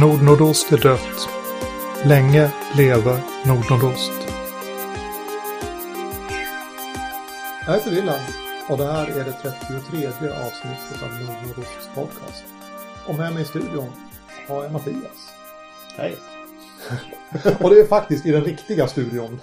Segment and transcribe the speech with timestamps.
[0.00, 1.28] Nordnordost är dött.
[2.04, 4.12] Länge leve Nordnordost.
[7.66, 8.22] Jag heter Wilhelm
[8.68, 12.44] och det här är det 33 avsnittet av Nordnordosts podcast.
[13.08, 13.88] Och med mig i studion
[14.48, 15.34] har jag Mattias.
[15.96, 16.16] Hej.
[17.60, 19.40] och det är faktiskt i den riktiga studion.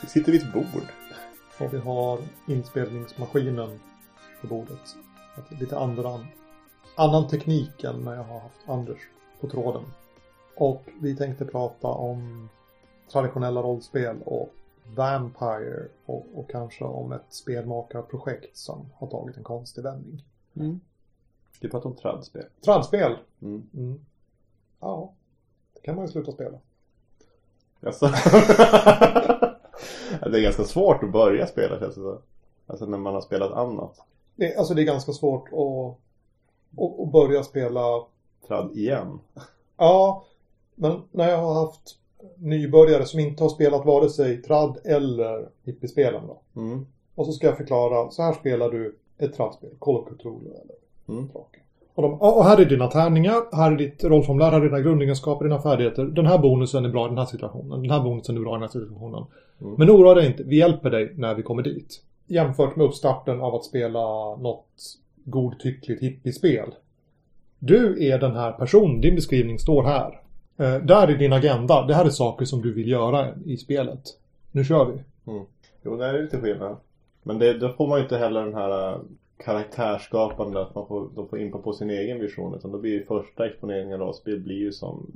[0.00, 0.86] Vi sitter vid ett bord.
[1.58, 3.80] Och vi har inspelningsmaskinen
[4.40, 4.96] på bordet.
[5.60, 6.20] Lite andra,
[6.96, 8.98] annan teknik än när jag har haft Anders
[9.40, 9.82] på tråden.
[10.56, 12.48] Och vi tänkte prata om
[13.12, 14.52] traditionella rollspel och
[14.94, 20.24] Vampire och, och kanske om ett spelmakarprojekt som har tagit en konstig vändning.
[20.56, 20.80] Mm.
[21.60, 22.44] Du pratar om tradspel.
[22.64, 23.16] Tradspel?
[23.42, 23.68] Mm.
[23.74, 24.00] Mm.
[24.80, 25.12] Ja,
[25.74, 26.58] det kan man ju sluta spela.
[27.82, 28.06] Alltså.
[30.20, 32.18] det är ganska svårt att börja spela känns det så.
[32.66, 34.00] Alltså när man har spelat annat.
[34.36, 35.96] Det, alltså det är ganska svårt att,
[36.82, 38.04] att, att börja spela
[38.48, 39.18] Trad igen.
[39.76, 40.24] Ja,
[40.74, 41.96] men när jag har haft
[42.36, 46.60] nybörjare som inte har spelat vare sig trad eller hippiespelen då.
[46.60, 46.86] Mm.
[47.14, 50.76] Och så ska jag förklara, så här spelar du ett tradspel, Call of Cthulhu eller
[51.08, 51.28] Mm.
[51.94, 55.44] Och, de, och här är dina tärningar, här är ditt rollformulär, här är dina grundegenskaper,
[55.44, 56.04] dina färdigheter.
[56.04, 58.54] Den här bonusen är bra i den här situationen, den här bonusen är bra i
[58.54, 59.24] den här situationen.
[59.60, 59.74] Mm.
[59.78, 62.02] Men oroa dig inte, vi hjälper dig när vi kommer dit.
[62.26, 64.66] Jämfört med uppstarten av att spela något
[65.24, 66.70] godtyckligt hippiespel.
[67.58, 70.20] Du är den här personen, din beskrivning står här.
[70.56, 74.00] Eh, där är din agenda, det här är saker som du vill göra i spelet.
[74.52, 75.02] Nu kör vi.
[75.82, 76.76] Jo, det är lite skillnad.
[77.22, 78.98] Men det, då får man ju inte heller den här äh,
[79.44, 82.54] karaktärsskapande att man får, då får impa på sin egen vision.
[82.54, 85.06] Utan då blir ju första exponeringen av spel blir ju som,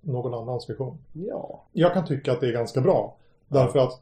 [0.00, 0.98] Någon annans vision.
[1.12, 1.62] ja.
[1.72, 3.16] Jag kan tycka att det är ganska bra.
[3.48, 4.00] Därför att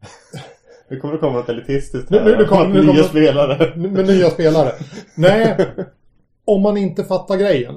[0.88, 2.24] Nu kommer det komma något elitistiskt Nu- här.
[2.24, 3.76] nu- nu kommer- nu Nya spelare.
[3.76, 4.72] med nya spelare.
[5.16, 5.56] Nej,
[6.44, 7.74] om man inte fattar grejen.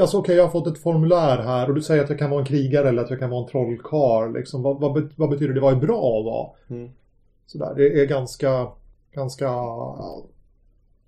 [0.00, 2.40] Alltså okej, jag har fått ett formulär här och du säger att jag kan vara
[2.40, 4.32] en krigare eller att jag kan vara en trollkarl.
[4.32, 4.62] Liksom.
[4.62, 5.60] Vad, vad, vad betyder det?
[5.60, 6.48] Vad är bra att vara?
[6.70, 6.90] Mm.
[7.46, 8.68] Sådär, det är ganska,
[9.14, 9.50] ganska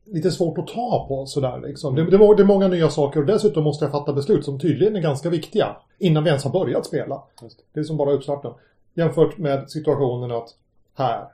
[0.04, 1.94] lite svårt att ta på sådär liksom.
[1.94, 4.44] Det, det, är må- det är många nya saker och dessutom måste jag fatta beslut
[4.44, 5.76] som tydligen är ganska viktiga.
[5.98, 7.22] Innan vi ens har börjat spela.
[7.42, 7.64] Just det.
[7.72, 8.52] Det är som bara uppstarten.
[8.94, 10.48] Jämfört med situationen att
[10.94, 11.24] här,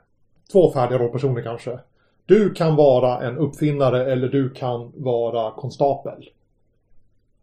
[0.51, 1.79] två färdiga rollpersoner kanske.
[2.27, 6.29] Du kan vara en uppfinnare eller du kan vara konstapel.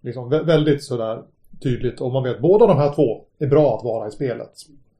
[0.00, 1.22] Liksom vä- väldigt sådär
[1.62, 4.50] tydligt och man vet båda de här två är bra att vara i spelet.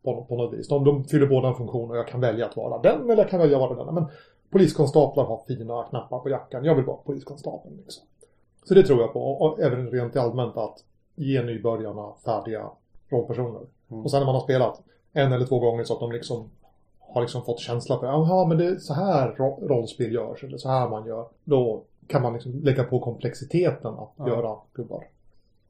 [0.03, 0.69] På, på något vis.
[0.69, 3.31] De, de fyller båda en funktion och jag kan välja att vara den eller jag
[3.31, 3.95] kan välja att vara den.
[3.95, 4.05] Men
[4.51, 6.65] poliskonstaplar har fina knappar på jackan.
[6.65, 7.77] Jag vill vara poliskonstapeln.
[7.77, 8.05] Liksom.
[8.65, 9.21] Så det tror jag på.
[9.21, 10.85] Och även rent allmänt att
[11.15, 12.71] ge nybörjarna färdiga
[13.09, 13.61] rollpersoner.
[13.91, 14.05] Mm.
[14.05, 14.81] Och sen när man har spelat
[15.13, 16.51] en eller två gånger så att de liksom
[17.15, 20.59] har liksom fått känsla för jaha men det är så här ro- rollspel görs eller
[20.59, 21.27] så här man gör.
[21.45, 24.29] Då kan man liksom lägga på komplexiteten att Ja.
[24.29, 25.05] göra gubbar.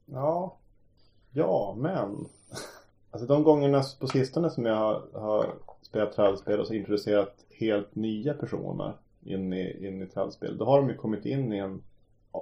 [0.05, 0.57] Ja.
[1.31, 2.15] Ja, men.
[3.11, 5.45] Alltså de gångerna på sistone som jag har, har
[5.81, 10.57] spelat trädspel och så introducerat helt nya personer in i, in i trädspel.
[10.57, 11.81] Då har de ju kommit in i en...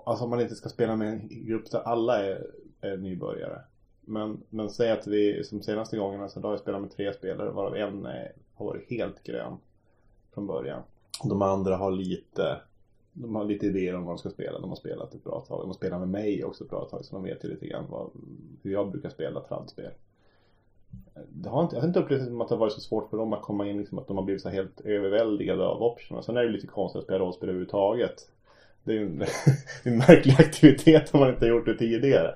[0.05, 2.47] Alltså om man inte ska spela med en grupp där alla är,
[2.81, 3.59] är nybörjare.
[4.05, 7.13] Men, men säg att vi som senaste gångerna så då har jag spelat med tre
[7.13, 8.11] spelare varav en eh,
[8.53, 9.57] har varit helt grön
[10.33, 10.81] från början.
[11.23, 12.61] De andra har lite
[13.13, 14.59] de har lite idéer om vad de ska spela.
[14.59, 15.61] De har spelat ett bra tag.
[15.61, 17.05] De har spelat med mig också ett bra tag.
[17.05, 18.09] Så de vet ju lite grann vad,
[18.63, 19.91] hur jag brukar spela tradspel.
[21.29, 23.09] Det har inte, jag har inte upplevt det som att det har varit så svårt
[23.09, 23.77] för dem att komma in.
[23.77, 26.23] Liksom att de har blivit så helt överväldigade av optionerna.
[26.23, 28.29] Sen är det lite konstigt att spela rollspel överhuvudtaget.
[28.83, 29.23] Det är ju en,
[29.83, 32.35] en märklig aktivitet om man inte har gjort det tidigare.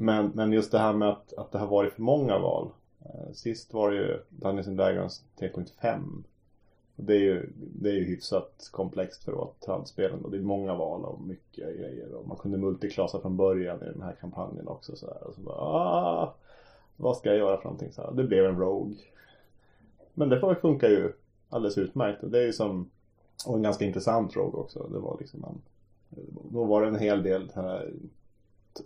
[0.00, 2.70] Men, men just det här med att, att det har varit för många val.
[3.04, 6.22] Eh, sist var det ju Dungeons and Dragons 3.5
[6.96, 10.42] det är ju, det är ju hyfsat komplext för att vara tradspelen och det är
[10.42, 14.68] många val och mycket grejer och man kunde multiklassa från början i den här kampanjen
[14.68, 15.26] också så här.
[15.26, 16.34] Och så bara, ah,
[16.96, 18.12] vad ska jag göra för någonting så här.
[18.12, 18.96] Det blev en Rogue.
[20.14, 21.12] Men det funkar ju
[21.48, 22.90] alldeles utmärkt och det är ju som,
[23.46, 24.88] och en ganska intressant Rogue också.
[24.92, 25.62] Det var liksom en,
[26.52, 27.90] då var det en hel del här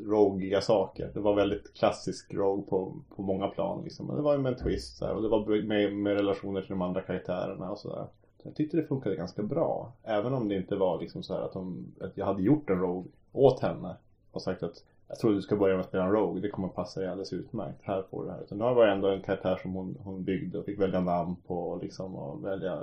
[0.01, 1.11] rogiga saker.
[1.15, 4.07] Det var väldigt klassisk rogue på, på många plan liksom.
[4.07, 6.61] Men det var ju med en twist så här, och det var med, med relationer
[6.61, 8.07] till de andra karaktärerna och sådär.
[8.43, 9.93] Så jag tyckte det funkade ganska bra.
[10.03, 12.81] Även om det inte var liksom så här att, de, att jag hade gjort en
[12.81, 13.97] rogue åt henne.
[14.33, 16.41] Och sagt att jag tror du ska börja med att spela en rogue.
[16.41, 17.79] Det kommer passa dig alldeles utmärkt.
[17.83, 18.43] Här får du det här.
[18.43, 21.59] Utan nu var ändå en karaktär som hon, hon byggde och fick välja namn på
[21.59, 22.77] och liksom och välja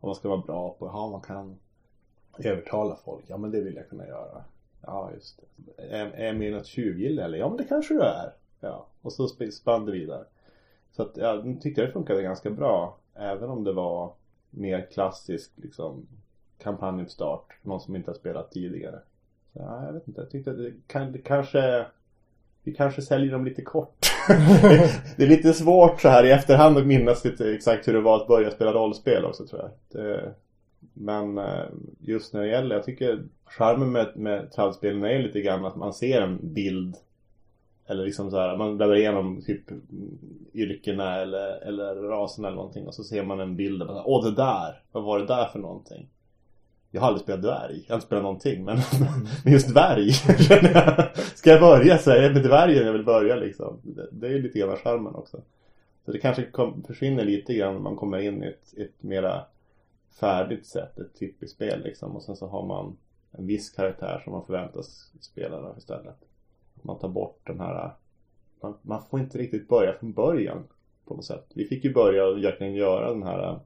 [0.00, 0.86] vad man ska vara bra på.
[0.86, 1.58] Ja, man kan
[2.38, 3.24] övertala folk.
[3.26, 4.44] Ja, men det vill jag kunna göra.
[4.82, 5.40] Ja, just
[5.76, 5.82] det.
[5.82, 7.38] Är, är jag något tjuvgille eller?
[7.38, 8.32] Ja, men det kanske du är.
[8.60, 10.24] Ja, och så sp- spann det vidare.
[10.92, 12.96] Så att, ja, nu tyckte jag det funkade ganska bra.
[13.14, 14.12] Även om det var
[14.50, 16.06] mer klassisk liksom
[16.58, 17.54] kampanjuppstart.
[17.62, 18.98] Någon som inte har spelat tidigare.
[19.52, 20.20] Så, ja, jag vet inte.
[20.20, 21.86] Jag tyckte att det, kan, det kanske
[22.62, 24.06] vi kanske säljer dem lite kort.
[25.16, 28.16] det är lite svårt så här i efterhand att minnas lite exakt hur det var
[28.16, 29.70] att börja spela rollspel också tror jag.
[30.02, 30.34] Det,
[30.94, 31.64] men eh,
[32.00, 35.92] just när det gäller, jag tycker charmen med, med travspelen är lite grann att man
[35.92, 36.96] ser en bild
[37.86, 39.62] eller liksom så här, man bläddrar igenom typ
[40.54, 44.36] yrkena eller, eller rasen eller någonting och så ser man en bild och åh det
[44.36, 46.08] där, vad var det där för någonting?
[46.90, 48.78] Jag har aldrig spelat dvärg, jag har inte spelat någonting men,
[49.44, 50.12] men just dvärg
[51.34, 51.98] Ska jag börja?
[51.98, 53.80] Så är det med dvärgen jag vill börja liksom?
[53.82, 55.40] Det, det är ju lite grann charmen också.
[56.04, 59.42] Så det kanske kom, försvinner lite grann när man kommer in i ett, ett mera
[60.20, 62.96] färdigt sätt, ett typiskt spel liksom och sen så har man
[63.32, 66.16] en viss karaktär som man förväntas spela då istället
[66.82, 67.94] man tar bort den här
[68.60, 70.64] man, man, får inte riktigt börja från början
[71.04, 71.46] på något sätt.
[71.54, 73.60] Vi fick ju börja och verkligen göra den här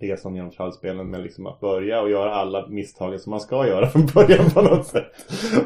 [0.00, 3.86] resan genom trallspelen med liksom att börja och göra alla misstagen som man ska göra
[3.86, 5.06] från början på något sätt.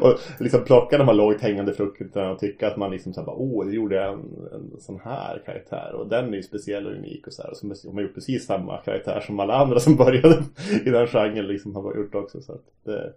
[0.01, 3.65] Och liksom plocka de här lågt hängande frukterna och tycka att man liksom såhär åh,
[3.65, 7.27] det gjorde jag en, en sån här karaktär och den är ju speciell och unik
[7.27, 7.51] och så här.
[7.51, 10.43] Och så har man gjort precis samma karaktär som alla andra som började
[10.85, 12.41] i den genren liksom har gjort också.
[12.41, 13.13] Så att det,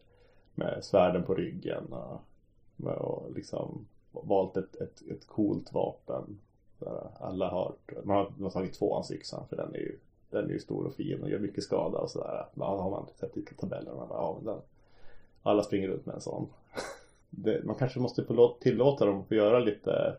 [0.55, 2.21] med svärden på ryggen och
[2.91, 6.39] och liksom valt ett, ett, ett coolt vapen.
[7.21, 7.75] Alla har,
[8.05, 9.99] man har, man har tagit tvåhandsyxan för den är ju
[10.33, 12.47] den är ju stor och fin och gör mycket skada och sådär.
[12.55, 14.07] Ja, har man sett i tabellerna.
[14.11, 14.59] Ja, den,
[15.43, 16.49] alla springer runt med en sån.
[17.35, 18.25] Det, man kanske måste
[18.61, 20.17] tillåta dem att få göra lite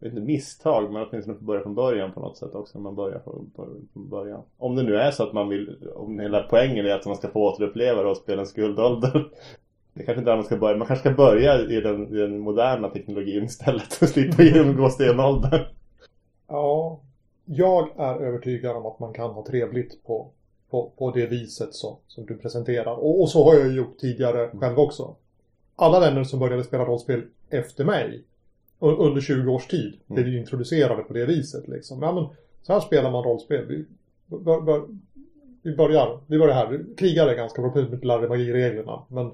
[0.00, 3.18] inte misstag men åtminstone få börja från början på något sätt också när man börjar
[3.18, 4.42] från, från början.
[4.58, 7.28] Om det nu är så att man vill, om hela poängen är att man ska
[7.28, 9.28] få återuppleva rollspelens guldålder
[9.94, 10.76] det kanske inte är man ska börja.
[10.76, 15.60] Man kanske ska börja i den, i den moderna teknologin istället och slippa genomgå stenåldern.
[16.48, 17.00] Ja,
[17.44, 20.30] jag är övertygad om att man kan ha trevligt på,
[20.70, 22.94] på, på det viset så, som du presenterar.
[22.94, 25.14] Och, och så har jag gjort tidigare själv också.
[25.76, 28.24] Alla vänner som började spela rollspel efter mig
[28.78, 30.38] under 20 års tid blev mm.
[30.38, 31.68] introducerade på det viset.
[31.68, 32.02] Liksom.
[32.02, 32.26] Ja, men,
[32.62, 33.66] så här spelar man rollspel.
[33.66, 33.84] Vi,
[34.26, 34.88] bör, bör,
[35.62, 36.84] vi, börjar, vi börjar här.
[36.96, 39.02] Krigare är ganska bra på att lära magireglerna.
[39.08, 39.30] Men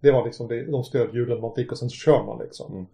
[0.00, 2.72] det var liksom det, de stödhjulen man fick och sen så kör man liksom.
[2.72, 2.86] Mm.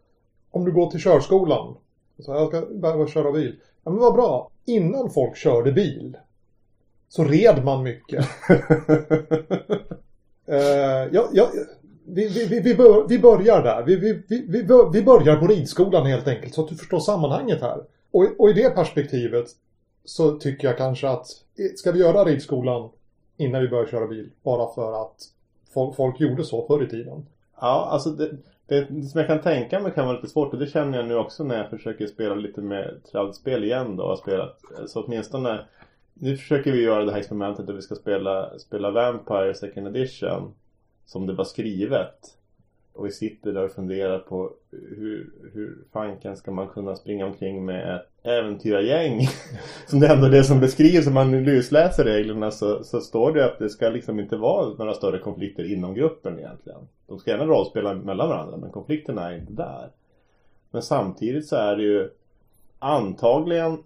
[0.51, 1.77] Om du går till körskolan.
[2.19, 3.57] Så jag ska behöva köra bil.
[3.85, 4.51] Ja men vad bra.
[4.65, 6.17] Innan folk körde bil.
[7.09, 8.27] Så red man mycket.
[8.51, 8.57] uh,
[11.13, 11.49] ja, ja,
[12.07, 13.83] vi, vi, vi, bör, vi börjar där.
[13.83, 16.55] Vi, vi, vi, vi börjar på ridskolan helt enkelt.
[16.55, 17.85] Så att du förstår sammanhanget här.
[18.11, 19.47] Och, och i det perspektivet
[20.05, 21.27] så tycker jag kanske att
[21.77, 22.91] ska vi göra ridskolan
[23.37, 24.31] innan vi börjar köra bil?
[24.43, 25.17] Bara för att
[25.75, 27.27] folk, folk gjorde så förr i tiden.
[27.61, 28.31] Ja, alltså det,
[28.67, 31.17] det, som jag kan tänka mig kan vara lite svårt och det känner jag nu
[31.17, 34.03] också när jag försöker spela lite mer tradspel igen då.
[34.03, 35.65] Och har spelat, så åtminstone
[36.15, 40.55] nu försöker vi göra det här experimentet där vi ska spela, spela Vampire Second Edition
[41.07, 42.19] som det var skrivet.
[42.95, 47.65] Och vi sitter där och funderar på hur, hur fanken ska man kunna springa omkring
[47.65, 49.21] med ett äventyrargäng.
[49.87, 53.45] som det ändå är det som beskrivs om man lusläser reglerna så, så står det
[53.45, 56.81] att det ska liksom inte vara några större konflikter inom gruppen egentligen.
[57.07, 59.91] De ska gärna rollspela mellan varandra men konflikterna är inte där.
[60.71, 62.11] Men samtidigt så är det ju
[62.79, 63.79] antagligen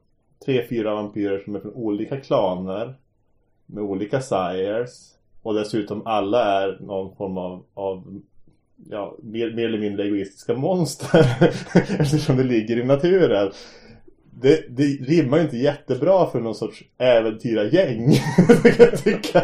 [0.44, 2.94] tre, fyra vampyrer som är från olika klaner
[3.66, 8.20] med olika sires och dessutom alla är någon form av, av
[8.91, 11.27] ja, mer, mer eller mindre egoistiska monster
[12.01, 13.51] eftersom det ligger i naturen.
[14.41, 18.13] Det, det rimmar ju inte jättebra för någon sorts äventyrargäng
[18.63, 19.43] kan jag tycka.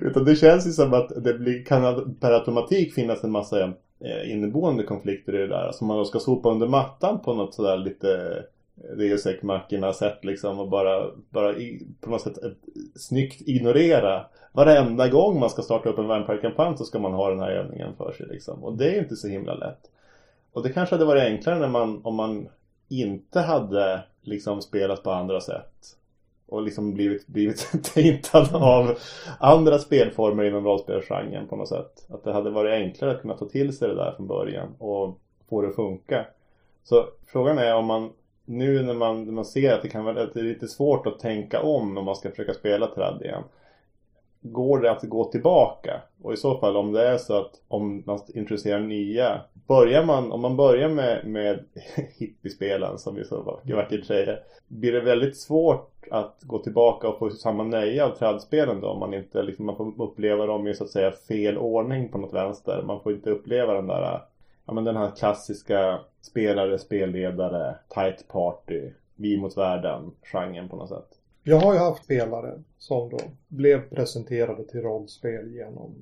[0.00, 4.30] Utan det känns ju som att det blir, kan per automatik finnas en massa eh,
[4.30, 5.72] inneboende konflikter i det där.
[5.72, 8.42] Som man då ska sopa under mattan på något sådär lite
[8.90, 12.58] Reosek-mackorna sätt liksom och bara, bara i, på något sätt ett,
[12.94, 17.40] snyggt ignorera varenda gång man ska starta upp en Vampire-kampanj så ska man ha den
[17.40, 18.64] här övningen för sig liksom.
[18.64, 19.90] Och det är ju inte så himla lätt.
[20.52, 22.48] Och det kanske hade varit enklare när man, om man
[22.88, 25.96] inte hade liksom spelat på andra sätt.
[26.46, 28.98] Och liksom blivit, blivit tintad av
[29.38, 32.06] andra spelformer inom rollspelsgenren på något sätt.
[32.08, 35.18] Att det hade varit enklare att kunna ta till sig det där från början och
[35.48, 36.26] få det att funka.
[36.84, 38.10] Så frågan är om man
[38.52, 41.06] nu när man, när man ser att det kan vara att det är lite svårt
[41.06, 43.42] att tänka om om man ska försöka spela tradd igen.
[44.40, 46.02] Går det att gå tillbaka?
[46.22, 50.32] Och i så fall om det är så att om man introducerar nya Börjar man,
[50.32, 51.64] om man börjar med, med
[52.18, 57.30] hippiespelen som vi så vackert säger Blir det väldigt svårt att gå tillbaka och få
[57.30, 60.84] samma nöje av trädspelen då om man inte liksom, man får uppleva dem i så
[60.84, 64.20] att säga fel ordning på något vänster Man får inte uppleva den där
[64.66, 70.88] ja, men den här klassiska spelare, spelledare, tight party, vi mot världen genren på något
[70.88, 71.18] sätt.
[71.42, 75.94] Jag har ju haft spelare som då blev presenterade till rollspel genom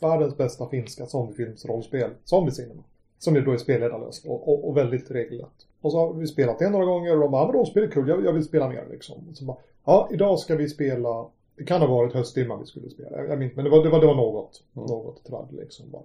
[0.00, 2.82] världens bästa finska zombiefilmsrollspel, Zombie Cinema.
[3.18, 5.66] Som ju då är spelledarlöst och, och, och väldigt regelrätt.
[5.80, 7.88] Och så har vi spelat det några gånger och de bara, ja men rollspel är
[7.88, 9.34] kul, jag, jag vill spela mer liksom.
[9.34, 13.24] Så bara, ja, idag ska vi spela, det kan ha varit höstdimma vi skulle spela,
[13.24, 14.88] jag minns men det var, det var, det var något, Mm.
[14.88, 15.90] något tradd liksom.
[15.90, 16.02] Bara,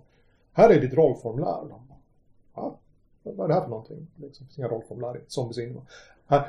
[0.53, 1.59] här är ditt rollformulär.
[2.55, 2.75] Ja,
[3.23, 4.07] vad är det här för någonting?
[4.15, 5.81] Liksom, det finns inga rollformulär i Zombies Inno.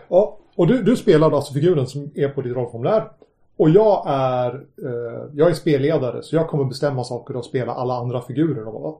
[0.08, 3.10] Ja, och du, du spelar alltså figuren som är på ditt rollformulär.
[3.56, 7.94] Och jag är, eh, jag är spelledare så jag kommer bestämma saker och spela alla
[7.94, 8.66] andra figurer.
[8.66, 8.94] Och bara,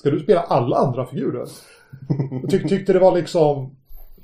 [0.00, 1.48] Ska du spela alla andra figurer?
[2.42, 3.76] Jag tyck, tyckte det var liksom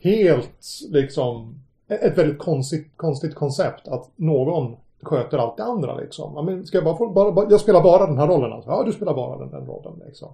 [0.02, 0.58] helt
[0.90, 6.32] liksom ett väldigt konstigt, konstigt koncept att någon sköter allt det andra liksom.
[6.36, 8.70] Ja, men ska jag bara få, bara, bara, jag spelar bara den här rollen alltså.
[8.70, 10.28] Ja, du spelar bara den, den rollen liksom.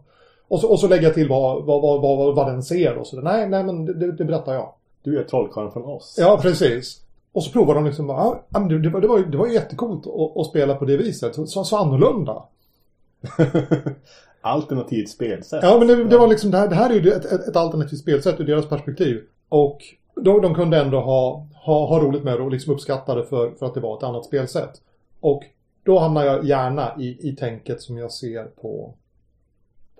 [0.48, 3.20] Och så, och så lägga till vad, vad, vad, vad, vad den ser och så.
[3.20, 4.72] Nej, nej men det, det berättar jag.
[5.02, 6.16] Du är trollkarlen från oss.
[6.20, 7.00] Ja, precis.
[7.32, 9.46] Och så provar de liksom ja, men det, det, var, det, var, ju- det var
[9.46, 11.34] ju jättekult att, att spela på det viset.
[11.34, 12.42] Så, så, annorlunda.
[14.40, 15.62] Alternativt spelsätt.
[15.62, 17.56] Ja, men det, det var liksom, det här, det här är ju ett, ett, ett
[17.56, 19.20] alternativt spelsätt ur deras perspektiv.
[19.48, 19.78] Och
[20.14, 23.50] de, de kunde ändå ha, ha, ha roligt med det och liksom uppskatta det för,
[23.50, 24.82] för att det var ett annat spelsätt.
[25.20, 25.44] Och
[25.82, 28.94] då hamnar jag gärna i, i tänket som jag ser på,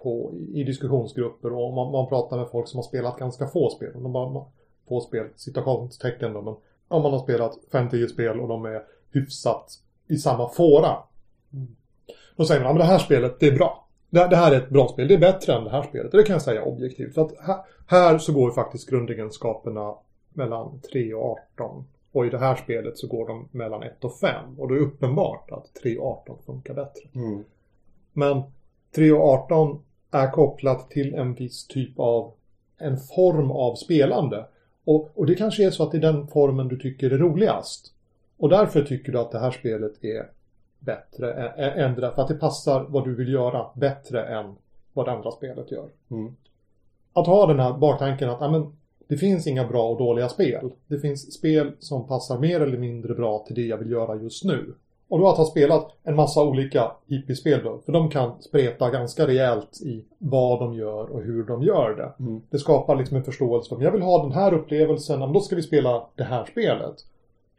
[0.02, 3.70] på i, i diskussionsgrupper och man, man pratar med folk som har spelat ganska få
[3.70, 3.92] spel.
[3.94, 4.44] De bara,
[4.88, 6.54] få spel, citationstecken då, men
[6.88, 9.78] om man har spelat 5-10 spel och de är hyfsat
[10.08, 10.96] i samma fåra.
[11.52, 11.76] Mm.
[12.36, 13.88] Då säger man, ja men det här spelet, det är bra.
[14.10, 16.12] Det, det här är ett bra spel, det är bättre än det här spelet.
[16.12, 17.14] Det kan jag säga objektivt.
[17.14, 19.94] För att här, här så går ju faktiskt grundegenskaperna
[20.34, 21.84] mellan 3 och 18.
[22.12, 24.60] Och i det här spelet så går de mellan 1 och 5.
[24.60, 27.08] Och då är det uppenbart att 3 och 18 funkar bättre.
[27.14, 27.44] Mm.
[28.12, 28.42] Men
[28.94, 32.32] 3 och 18 är kopplat till en viss typ av
[32.78, 34.46] en form av spelande.
[34.84, 37.92] Och, och det kanske är så att det är den formen du tycker är roligast.
[38.36, 40.30] Och därför tycker du att det här spelet är
[40.78, 42.10] bättre än det där.
[42.10, 44.56] För att det passar vad du vill göra bättre än
[44.92, 45.88] vad det andra spelet gör.
[46.10, 46.36] Mm.
[47.12, 48.76] Att ha den här baktanken att ja, men,
[49.12, 50.70] det finns inga bra och dåliga spel.
[50.86, 54.44] Det finns spel som passar mer eller mindre bra till det jag vill göra just
[54.44, 54.74] nu.
[55.08, 59.26] Och då att ha spelat en massa olika hippie-spel då, för de kan spreta ganska
[59.26, 62.24] rejält i vad de gör och hur de gör det.
[62.24, 62.42] Mm.
[62.50, 65.40] Det skapar liksom en förståelse för att jag vill ha den här upplevelsen, men då
[65.40, 66.94] ska vi spela det här spelet.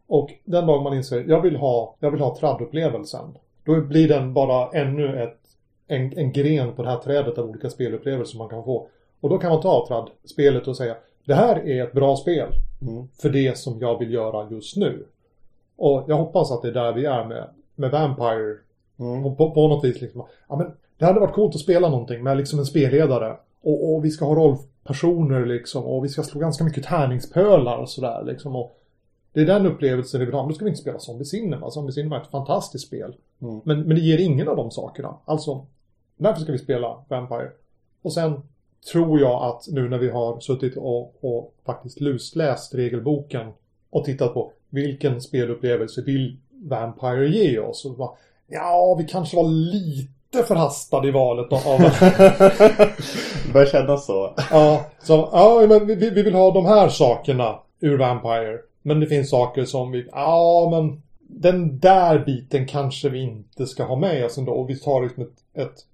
[0.08, 3.38] Och den dag man inser, jag vill ha, jag vill ha trad-upplevelsen.
[3.66, 5.40] Då blir den bara ännu ett,
[5.88, 8.88] en, en gren på det här trädet av olika spelupplevelser man kan få.
[9.22, 10.96] Och då kan man ta trad-spelet och säga,
[11.26, 12.48] det här är ett bra spel
[12.88, 13.08] Mm.
[13.22, 15.06] för det som jag vill göra just nu.
[15.76, 18.58] Och jag hoppas att det är där vi är med, med Vampire.
[19.00, 19.26] Mm.
[19.26, 22.24] Och på, på något vis liksom, ja men det hade varit coolt att spela någonting
[22.24, 23.38] med liksom en spelledare.
[23.62, 27.90] Och, och vi ska ha rollpersoner liksom och vi ska slå ganska mycket tärningspölar och
[27.90, 28.56] sådär liksom.
[28.56, 28.80] Och
[29.34, 30.42] det är den upplevelsen vi vill ha.
[30.42, 31.72] Men då ska vi inte spela Zombie Cinema.
[31.72, 33.16] Zombie Cinema är ett fantastiskt spel.
[33.42, 33.62] Mm.
[33.64, 35.16] Men, men det ger ingen av de sakerna.
[35.26, 35.66] Alltså,
[36.18, 37.52] därför ska vi spela Vampire.
[38.02, 38.42] Och sen
[38.92, 43.54] tror jag att nu när vi har suttit och, och faktiskt lusläst regelboken
[43.90, 47.86] och tittat på vilken spelupplevelse vill Vampire ge oss?
[47.86, 48.12] Och bara,
[48.48, 51.80] ja, vi kanske var lite förhastade i valet av...
[53.46, 54.34] Det börjar kännas så.
[54.52, 58.60] ja, så, ja, men vi, vi vill ha de här sakerna ur Vampire.
[58.82, 63.84] Men det finns saker som vi, ja men den där biten kanske vi inte ska
[63.84, 64.52] ha med oss ändå.
[64.52, 65.86] Och vi tar liksom ett, ett,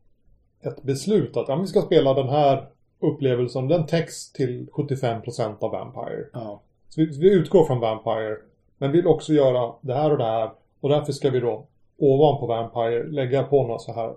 [0.62, 2.67] ett beslut att ja, vi ska spela den här
[2.99, 6.25] upplevelsen, den text till 75% av Vampire.
[6.33, 6.61] Ja.
[6.89, 8.37] Så vi, vi utgår från Vampire,
[8.77, 10.51] men vill också göra det här och det här.
[10.79, 11.65] Och därför ska vi då
[11.97, 14.13] ovanpå Vampire lägga på några så här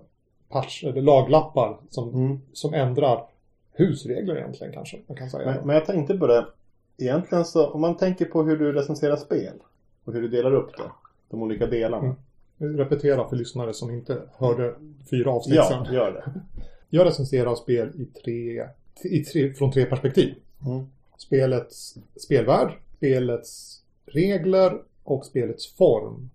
[0.49, 2.39] patch, eller laglappar som, Mm.
[2.53, 3.25] som ändrar
[3.71, 5.45] husregler egentligen kanske man kan säga.
[5.51, 6.45] Men, men jag tänkte på det.
[6.97, 9.53] Egentligen så, om man tänker på hur du recenserar spel.
[10.05, 10.83] Och hur du delar upp det.
[11.29, 12.15] De olika delarna.
[12.59, 12.77] Mm.
[12.77, 14.73] Repetera för lyssnare som inte hörde
[15.09, 15.93] fyra avsnitt Ja, sedan.
[15.93, 16.23] gör det.
[16.95, 18.67] Jag recenserar spel i tre,
[19.03, 20.35] i tre, från tre perspektiv.
[20.65, 20.85] Mm.
[21.17, 26.29] Spelets spelvärld, spelets regler och spelets form.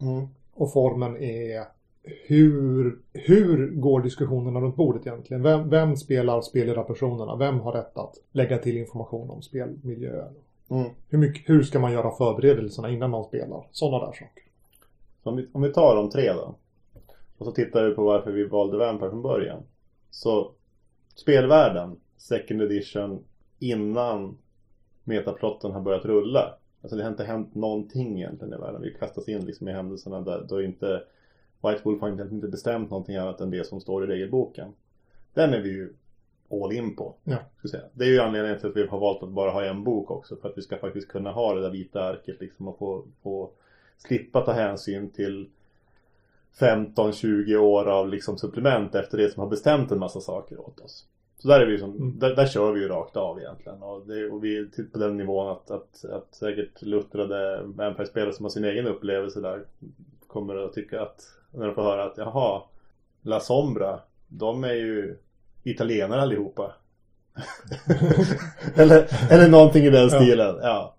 [0.00, 0.28] Mm.
[0.52, 1.64] Och formen är
[2.02, 5.42] hur, hur går diskussionerna runt bordet egentligen?
[5.42, 7.36] Vem, vem spelar spelledarpersonerna?
[7.36, 10.34] Vem har rätt att lägga till information om spelmiljön?
[10.68, 10.90] Mm.
[11.08, 13.66] Hur, mycket, hur ska man göra förberedelserna innan man spelar?
[13.70, 14.44] Sådana där saker.
[15.22, 16.54] Så om, vi, om vi tar de tre då.
[17.38, 19.62] Och så tittar vi på varför vi valde Vampire från början.
[20.14, 20.50] Så
[21.14, 23.24] spelvärlden, second edition,
[23.58, 24.38] innan
[25.04, 26.54] metaplotten har börjat rulla.
[26.82, 28.82] Alltså det har inte hänt någonting egentligen i världen.
[28.82, 31.02] Vi kastas in liksom i händelserna där då inte
[31.62, 34.72] White Wolf har inte, inte bestämt någonting annat än det som står i regelboken.
[35.32, 35.92] Den är vi ju
[36.50, 37.14] all in på.
[37.24, 37.38] Ja.
[37.58, 37.84] Ska säga.
[37.92, 40.36] Det är ju anledningen till att vi har valt att bara ha en bok också.
[40.36, 43.50] För att vi ska faktiskt kunna ha det där vita arket liksom och få, få
[43.96, 45.50] slippa ta hänsyn till
[46.58, 51.04] 15-20 år av liksom supplement efter det som har bestämt en massa saker åt oss.
[51.38, 52.18] Så där är vi som, Mm.
[52.18, 53.82] där, där kör vi ju rakt av egentligen.
[53.82, 58.32] Och, det, och vi är till- på den nivån att, att, att säkert luttrade Vampire-spelare
[58.32, 59.62] som har sin egen upplevelse där
[60.26, 61.20] kommer att tycka att,
[61.50, 62.62] när de får höra att jaha,
[63.22, 65.16] La Sombra, de är ju
[65.62, 66.72] italienare allihopa.
[68.76, 70.20] eller, eller någonting i den Ja.
[70.20, 70.56] stilen.
[70.62, 70.94] Ja.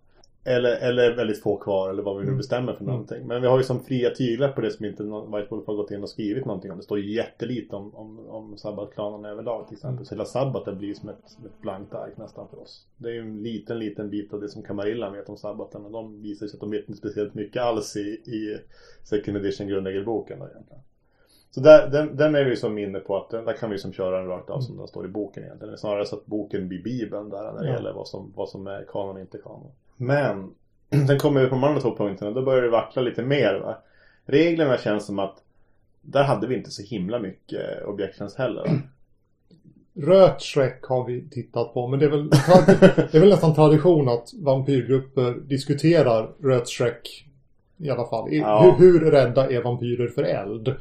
[0.48, 2.38] Eller, eller väldigt få kvar eller vad vi nu Mm.
[2.38, 2.92] bestämmer för Mm.
[2.94, 3.28] någonting.
[3.28, 5.92] Men vi har ju som fria tyglar på det som inte White Wolf har gått
[5.92, 6.78] in och skrivit någonting om.
[6.78, 9.96] Det står jättelite om, om, om Sabbath-klanen överlag till exempel.
[9.96, 10.06] Mm.
[10.06, 12.86] Så hela Sabbath blir som ett, ett blankt ark nästan för oss.
[12.98, 15.82] Det är ju en liten, liten bit av det som Kamarillan vet om Sabbaten.
[15.84, 18.58] Men de visar sig att de vet inte speciellt mycket alls i, i
[19.04, 20.82] Second Edition grundregelboken då egentligen.
[21.52, 23.94] Så där, den, den är vi som inne på att den, där kan vi som
[23.94, 25.72] köra den rakt av som den står i boken egentligen.
[25.72, 27.74] Det är snarare så att boken blir bibeln där när det Ja.
[27.74, 29.72] gäller vad som, vad som är kanon och inte kanon.
[29.98, 30.54] Men
[31.08, 32.32] sen kommer vi på de andra två punkterna.
[32.32, 33.78] Då börjar det vackla lite mer va.
[34.26, 35.36] Reglerna känns som att
[36.02, 38.62] där hade vi inte så himla mycket objektions heller.
[38.62, 38.72] va?
[39.98, 42.30] Röt Shrek har vi tittat på, men det är väl,
[43.12, 47.26] det är väl nästan tradition att vampyrgrupper diskuterar röt Shrek
[47.78, 48.34] i alla fall.
[48.34, 48.76] Ja.
[48.80, 50.76] hur, hur rädda är vampyrer för eld?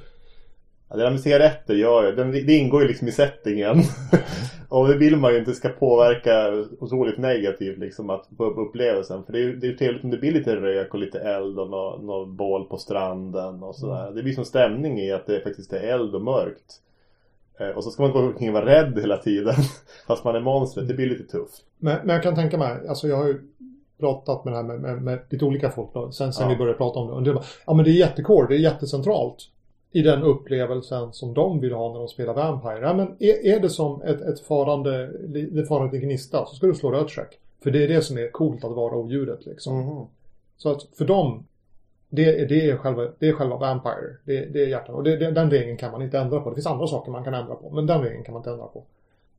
[0.89, 3.83] Ja, det där med cigaretter ju, den, det ingår ju liksom i settingen.
[4.75, 9.25] och det vill man ju inte ska påverka otroligt negativt liksom att få upp upplevelsen.
[9.25, 11.21] För det är ju det är ju trevligt om det blir lite rök och lite
[11.21, 14.11] eld och något nå bål på stranden och sådär.
[14.11, 16.81] Det blir som stämning i att det faktiskt är eld och mörkt.
[17.61, 19.55] Eh, Och så ska man gå omkring och vara rädd hela tiden.
[20.07, 20.89] Fast man är monstret.
[20.89, 21.63] Det blir lite tufft.
[21.79, 23.41] Men, men jag kan tänka mig, alltså jag har ju
[24.01, 26.49] pratat med det här med, med, med lite olika folk då, sen, sen Ja.
[26.53, 27.13] vi började prata om det.
[27.15, 29.37] Och det var, ja men det är jättecore, det är jättecentralt
[29.95, 32.79] i den upplevelsen som de vill ha när de spelar Vampire.
[32.81, 35.07] Ja, men är, är det som ett, ett farande,
[35.51, 37.39] det farande gnista så ska du slå röd check.
[37.63, 39.79] För det är det som är coolt att vara odjuret liksom.
[39.81, 40.07] Mhm.
[40.57, 41.47] Så att för dem,
[42.09, 44.17] det, är- det, är, själva, det är själva Vampire.
[44.25, 44.95] Det, det är hjärtan.
[44.95, 46.49] Och det, det, den regeln kan man inte ändra på.
[46.51, 47.71] Det finns andra saker man kan ändra på.
[47.71, 48.85] Men den regeln kan man inte ändra på.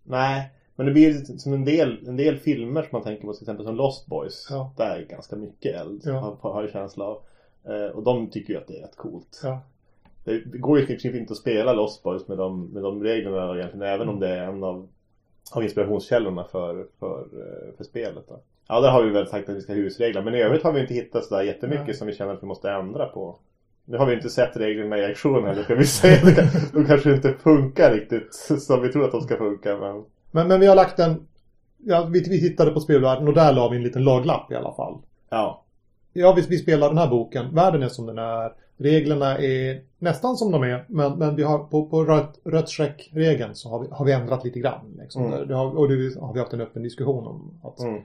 [0.03, 3.43] Nej, men det blir som en del, en del filmer som man tänker på till
[3.43, 4.47] exempel som Lost Boys.
[4.49, 4.73] Ja.
[4.77, 6.01] Där är ganska mycket eld.
[6.05, 6.37] Ja.
[6.41, 7.17] Har, har jag känsla av.
[7.65, 9.41] Eh, och de tycker ju att det är rätt coolt.
[9.43, 9.59] Ja.
[10.25, 13.55] Det, det går ju princip inte att spela Lost Boys med de, med de reglerna
[13.55, 13.87] egentligen.
[13.87, 14.87] Även om det är en av,
[15.51, 18.23] av inspirationskällorna för, för, eh, för spelet.
[18.27, 18.39] Då.
[18.67, 20.21] Ja, där har vi väl sagt att vi ska ha husregler.
[20.21, 21.95] Men i övrigt har vi inte hittat sådär jättemycket Nej.
[21.95, 23.39] som vi känner att vi måste ändra på.
[23.85, 26.49] Nu har vi inte sett reglerna i aktion heller kan vi säga.
[26.73, 29.77] De kanske inte funkar riktigt som vi tror att de ska funka.
[29.77, 30.05] Men...
[30.31, 31.27] Men, men vi har lagt en...
[31.77, 34.73] Ja, vi, vi tittade på spelvärlden och där la vi en liten laglapp i alla
[34.73, 34.97] fall.
[35.29, 35.65] Ja,
[36.17, 37.55] Ja, vi, vi spelar den här boken.
[37.55, 38.51] Världen är som den är.
[38.77, 40.85] Reglerna är nästan som de är.
[40.87, 42.69] Men, men vi har på, på rött, rött
[43.11, 44.97] regeln så har vi, har vi ändrat lite grann.
[44.99, 45.25] Liksom.
[45.25, 45.47] Mm.
[45.47, 47.59] Det har, och det har vi haft en öppen diskussion om.
[47.63, 48.01] Att mm.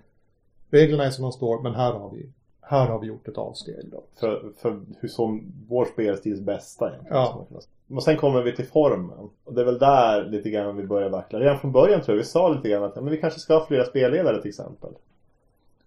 [0.71, 2.27] Reglerna är som de står, men här har vi,
[2.61, 3.85] här har vi gjort ett avsteg.
[3.93, 4.03] Då.
[4.21, 7.23] för, för hur som vår spelstils bästa egentligen.
[7.23, 7.47] Ja.
[7.91, 9.31] Och sen kommer vi till formen.
[9.45, 11.41] Och det är väl där lite grann vi börjar vackla.
[11.41, 13.55] Redan från början tror jag vi sa lite grann att ja, men vi kanske ska
[13.55, 14.91] ha flera spelledare till exempel.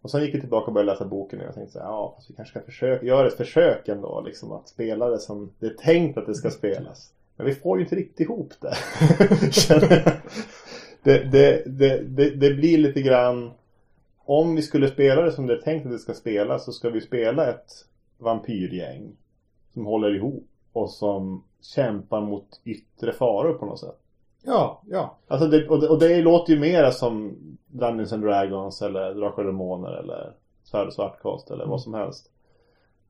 [0.04, 2.14] Och sen gick vi tillbaka och började läsa boken och jag tänkte så här, ja
[2.16, 5.66] fast vi kanske ska försöka, göra ett försök ändå liksom att spela det som det
[5.66, 7.14] är tänkt att det ska spelas.
[7.36, 8.76] Men vi får ju inte riktigt ihop det.
[9.52, 10.14] Känner jag.
[11.04, 13.52] det, det, det, det, det blir lite grann
[14.26, 16.90] om vi skulle spela det som det är tänkt att det ska spelas så ska
[16.90, 17.72] vi spela ett
[18.18, 19.16] vampyrgäng
[19.74, 24.03] som håller ihop och som kämpar mot yttre faror på något sätt.
[24.44, 25.18] Ja, ja.
[25.28, 27.36] Alltså det, och, det, och det låter ju mera som
[27.68, 32.30] Dungeons and Dragons eller Drakar och Demoner eller Svärd och Svartkost eller vad som helst.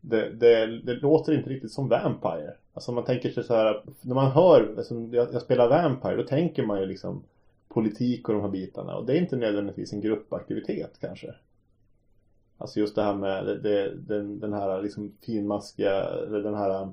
[0.01, 2.53] Det, det, det låter inte riktigt som Vampire.
[2.73, 6.23] Alltså man tänker sig så här, när man hör, alltså, jag, jag spelar Vampire, då
[6.23, 7.23] tänker man ju liksom
[7.67, 8.95] politik och de här bitarna.
[8.95, 11.33] Och det är inte nödvändigtvis en gruppaktivitet kanske.
[12.57, 16.89] Alltså just det här med det, det, den, den här liksom finmaskiga, eller den här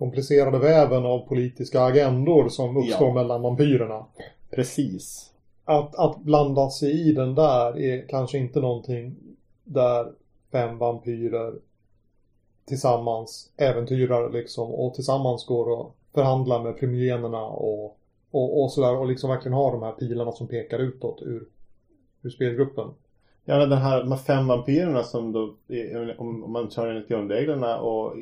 [0.00, 3.14] Komplicerade väven av politiska agendor som uppstår Ja.
[3.14, 4.06] mellan vampyrerna.
[4.50, 5.32] Precis.
[5.64, 9.16] Att, att blanda sig i den där är kanske inte någonting
[9.64, 10.12] där
[10.52, 11.54] fem vampyrer
[12.64, 17.98] tillsammans äventyrar liksom och tillsammans går och förhandlar med primogenerna och,
[18.30, 21.48] och, och sådär och liksom verkligen har de här pilarna som pekar utåt ur,
[22.22, 22.88] ur spelgruppen.
[23.44, 25.54] Ja, den här, de här fem vampyrerna som då,
[26.18, 28.16] om, om man kör enligt grundreglerna och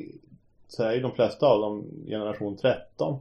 [0.69, 3.19] så är ju de flesta av dem generation 13.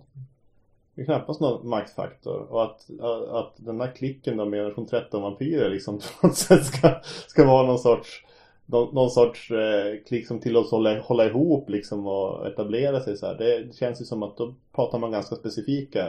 [0.94, 2.52] Det är knappast någon maktfaktor.
[2.52, 2.86] Och att,
[3.30, 6.00] att den här klicken då med generation 13 vampyrer liksom
[6.62, 8.24] ska, ska vara någon sorts
[8.66, 13.26] någon, någon sorts eh, klick som tillåts hålla, hålla ihop liksom och etablera sig så
[13.26, 13.34] här.
[13.34, 16.08] Det, det känns ju som att då pratar man ganska specifika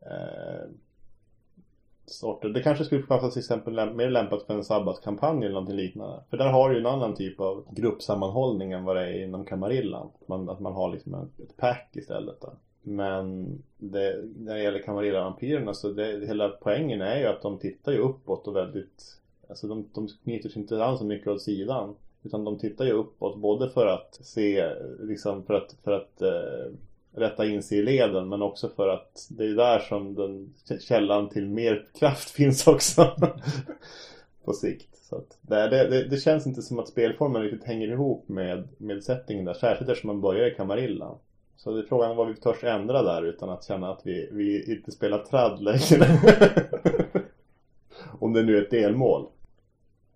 [0.00, 0.68] eh,
[2.10, 2.48] sorter.
[2.48, 6.22] Det kanske skulle passa till exempel mer lämpat för en sabbatskampanj eller någonting liknande.
[6.30, 9.44] För där har du ju en annan typ av gruppsammanhållning än vad det är inom
[9.44, 10.08] Kamarillan.
[10.20, 12.40] Att man, att man har liksom ett, pack istället.
[12.40, 12.52] Då.
[12.82, 13.46] Men
[13.78, 17.98] det, när det gäller Kamarillan-vampyrerna så det, hela poängen är ju att de tittar ju
[17.98, 21.94] uppåt och väldigt Alltså de, de knyter sig inte alls så mycket åt sidan.
[22.22, 26.72] Utan de tittar ju uppåt både för att se, liksom för att, för att eh,
[27.16, 31.28] rätta in sig i leden men också för att det är där som den källan
[31.28, 33.16] till mer kraft finns också.
[34.44, 34.96] på sikt.
[35.08, 39.04] Så att det, det, det, känns inte som att spelformen riktigt hänger ihop med, med
[39.04, 39.54] settingen där.
[39.54, 41.14] Särskilt eftersom man börjar i Camarilla.
[41.56, 44.72] Så det är frågan vad vi törs ändra där utan att känna att vi, vi
[44.72, 46.06] inte spelar tradd längre.
[48.18, 49.26] Om det nu är ett delmål.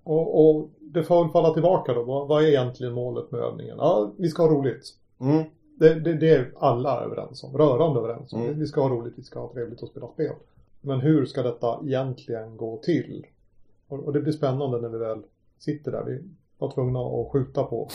[0.04, 2.02] Och, och det får väl falla tillbaka då.
[2.02, 3.76] Vad, vad, är egentligen målet med övningen?
[3.78, 4.94] Ja, vi ska ha roligt.
[5.20, 5.44] Mm.
[5.80, 7.58] Det, det, det, är alla överens om.
[7.58, 8.42] Rörande överens om.
[8.42, 8.58] Mm.
[8.58, 10.32] Vi ska ha roligt, vi ska ha trevligt och spela spel.
[10.80, 13.26] Men hur ska detta egentligen gå till?
[13.88, 15.22] Och, och det blir spännande när vi väl
[15.58, 16.04] sitter där.
[16.04, 16.22] Vi
[16.58, 17.88] var tvungna att skjuta på,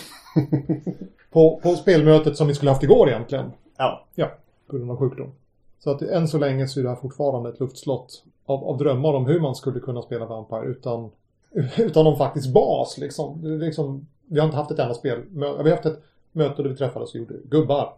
[1.32, 3.52] på, på spelmötet som vi skulle haft igår egentligen.
[3.78, 4.06] Ja.
[4.16, 4.32] Ja,
[4.68, 5.32] på grund av sjukdom.
[5.80, 9.14] Så att än så länge så är det här fortfarande ett luftslott av, av drömmar
[9.14, 11.12] om hur man skulle kunna spela Vampire utan,
[11.78, 13.60] utan någon faktisk bas liksom.
[13.60, 14.08] liksom.
[14.26, 15.22] Vi har inte haft ett enda spel.
[15.30, 16.02] Vi har haft ett
[16.36, 17.94] möte där vi träffades och gjorde gubbar.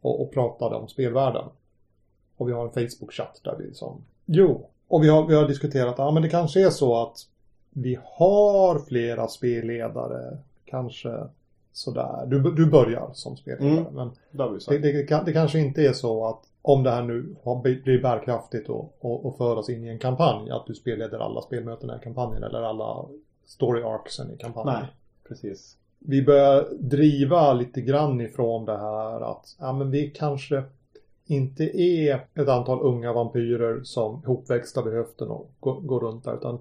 [0.00, 1.44] Och, och pratade om spelvärlden.
[2.36, 4.04] Och vi har en Facebook-chatt där vi liksom...
[4.26, 7.26] Jo, och vi har, vi har diskuterat, ja men det kanske är så att
[7.70, 11.18] vi har flera spelledare, kanske
[11.72, 12.26] sådär.
[12.26, 13.78] Du, du börjar som spelledare.
[13.78, 17.36] Mm, men det, det, det, det, kanske inte är så att om det här nu
[17.62, 21.42] blir bärkraftigt och, och, och för oss in i en kampanj, att du spelleder alla
[21.42, 23.04] spelmötena i kampanjen eller alla
[23.46, 24.80] story arcsen i kampanjen.
[24.80, 24.90] Nej,
[25.28, 25.76] precis.
[26.04, 30.62] Vi börjar driva lite grann ifrån det här att ja, men vi kanske
[31.26, 36.58] inte är ett antal unga vampyrer som ihopväxta vid höften och går, runt där utan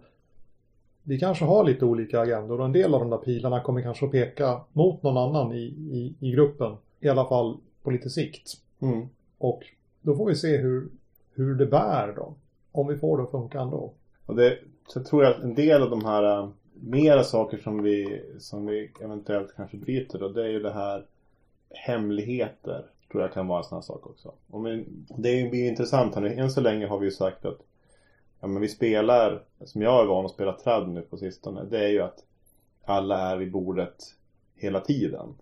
[1.03, 4.05] vi kanske har lite olika agendor och en del av de där pilarna kommer kanske
[4.05, 6.75] att peka mot någon annan i, i, i gruppen.
[6.99, 8.53] I alla fall på lite sikt.
[8.79, 9.07] Mm.
[9.37, 9.63] Och
[10.01, 10.87] då får vi se hur,
[11.33, 12.33] hur det bär då.
[12.71, 13.91] Om vi får det att funka ändå.
[14.25, 16.49] Och det, så tror jag att en del av de här äh,
[16.81, 21.05] mera saker som vi, som vi eventuellt kanske bryter då, det är ju det här
[21.69, 22.85] hemligheter.
[23.11, 24.33] Tror jag kan vara en sån här sak också.
[24.49, 26.33] Och men, det blir intressant här nu.
[26.33, 27.59] Än så länge har vi ju sagt att
[28.39, 31.79] ja, men vi spelar, som jag är van att spela tradd nu på sistone, det
[31.85, 32.23] är ju att
[32.85, 34.15] alla är vid bordet
[34.55, 35.35] hela tiden.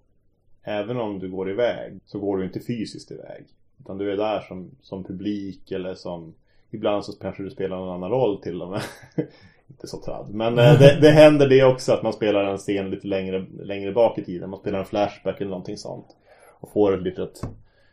[0.63, 3.45] Även om du går iväg så går du inte fysiskt iväg.
[3.79, 6.33] Utan du är där som, som publik eller som
[6.71, 8.81] Ibland så kanske du spelar någon annan roll till och med.
[9.69, 10.29] inte så tradd.
[10.29, 13.91] Men eh, det, det händer det också att man spelar en scen lite längre, längre
[13.91, 14.49] bak i tiden.
[14.49, 16.15] Man spelar en flashback eller någonting sånt.
[16.59, 17.41] Och får ett litet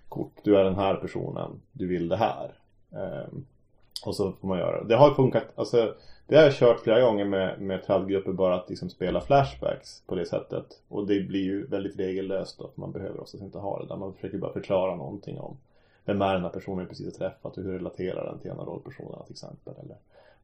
[0.09, 0.33] kort.
[0.43, 1.51] Du är den här personen.
[1.73, 2.51] Du vill det här.
[2.93, 3.45] Ehm,
[4.05, 4.89] och så får man göra det.
[4.89, 5.45] Det har funkat.
[5.55, 5.95] Alltså,
[6.27, 10.15] det har jag kört flera gånger med, med traddgrupper bara att liksom spela flashbacks på
[10.15, 10.81] det sättet.
[10.89, 13.97] Och det blir ju väldigt regellöst att man behöver oftast inte ha det där.
[13.97, 15.57] Man försöker bara förklara någonting om
[16.05, 18.59] vem är den här personen vi precis har träffat och hur relaterar den till en
[18.59, 19.75] av rollpersonerna till exempel.
[19.83, 19.97] Eller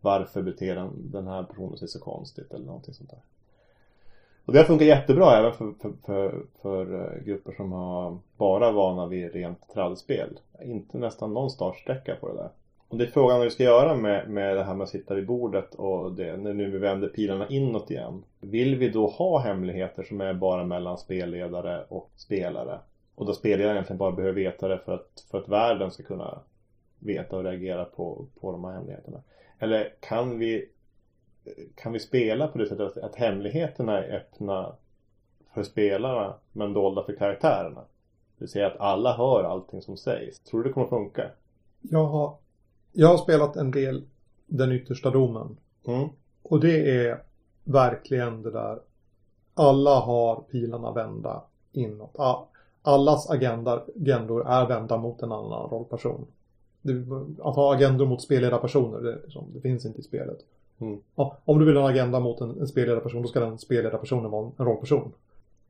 [0.02, 3.20] varför beter den, den här personen sig så konstigt eller någonting sånt där.
[4.44, 8.72] Och det har funkat jättebra även för, för, för, för eh, grupper som har bara
[8.72, 10.38] vana vid rent trallspel.
[10.62, 12.48] Inte nästan någon startsträcka på det där.
[12.88, 15.14] Och det är frågan vad vi ska göra med, med det här med att sitta
[15.14, 18.22] vid bordet och det, när nu vi vänder pilarna inåt igen.
[18.40, 22.78] Vill vi då ha hemligheter som är bara mellan spelledare och spelare?
[23.14, 26.38] Och då spelledaren egentligen bara behöver veta det för att, för att världen ska kunna
[26.98, 29.22] veta och reagera på, på de här hemligheterna.
[29.62, 30.68] Eller kan vi
[31.74, 34.72] kan vi spela på det sättet att, att hemligheterna är öppna
[35.54, 37.80] för spelarna men dolda för karaktärerna?
[37.80, 40.40] Det vill säga att alla hör allting som sägs.
[40.40, 41.30] Tror du det kommer funka?
[41.80, 42.36] Jag har,
[42.92, 44.04] jag har spelat en del
[44.46, 45.56] Den yttersta domen.
[45.86, 46.08] Mm.
[46.42, 47.22] Och det är
[47.64, 48.78] verkligen det där.
[49.54, 52.16] Alla har pilarna vända inåt
[52.82, 56.26] allas agendor är vända mot en annan rollperson.
[57.42, 60.38] Att ha agendor mot spelledarpersoner, det, liksom, det finns inte i spelet.
[60.78, 61.00] Mm.
[61.14, 64.30] Ja, om du vill ha en agenda mot en, en spelledarperson, då ska den spelledarpersonen
[64.30, 65.12] vara en, en rollperson.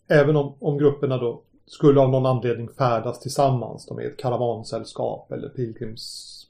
[0.08, 5.32] Även om, om grupperna då skulle av någon anledning färdas tillsammans, de är ett karavansällskap
[5.32, 6.46] eller pilgrims,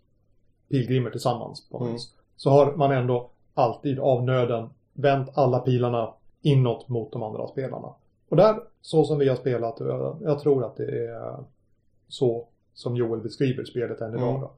[0.69, 1.97] pilgrimer tillsammans på mm.
[2.37, 7.89] Så har man ändå alltid av nöden vänt alla pilarna inåt mot de andra spelarna.
[8.29, 11.37] Och där, så som vi har spelat, jag, jag tror att det är
[12.09, 14.37] så som Joel beskriver spelet än idag.
[14.37, 14.49] Mm.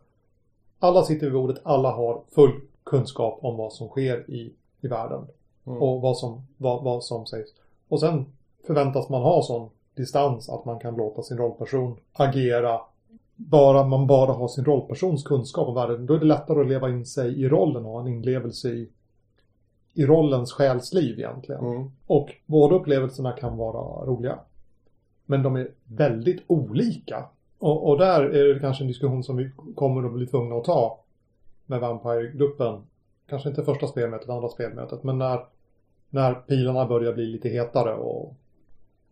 [0.78, 5.26] Alla sitter vid bordet, alla har full kunskap om vad som sker i, i världen.
[5.66, 5.82] Mm.
[5.82, 7.50] Och vad som, vad, vad som sägs.
[7.88, 8.26] Och sen
[8.66, 12.80] förväntas man ha sån distans att man kan låta sin rollperson agera
[13.36, 16.90] bara man bara har sin rollpersons kunskap om världen, då är det lättare att leva
[16.90, 18.88] in sig i rollen och ha en inlevelse i,
[19.94, 21.64] i rollens själsliv egentligen.
[21.64, 21.90] Mm.
[22.06, 24.38] Och båda upplevelserna kan vara roliga.
[25.26, 27.24] Men de är väldigt olika.
[27.64, 30.64] Och, och där är det kanske en diskussion som vi kommer att bli tvungna att
[30.64, 31.00] ta
[31.66, 32.82] med Vampire-gruppen.
[33.26, 35.40] Kanske inte första spelmötet, andra spelmötet, men när,
[36.10, 38.34] när pilarna börjar bli lite hetare och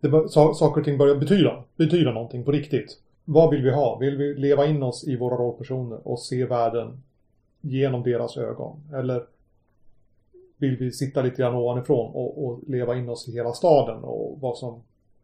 [0.00, 2.98] det, saker och ting börjar betyda, betyda någonting på riktigt.
[3.24, 3.98] Vad vill vi ha?
[3.98, 7.02] Vill vi leva in oss i våra rollpersoner och se världen
[7.60, 8.80] genom deras ögon?
[8.94, 9.26] Eller
[10.56, 14.40] vill vi sitta lite grann ovanifrån och, och leva in oss i hela staden och
[14.40, 14.82] vad som,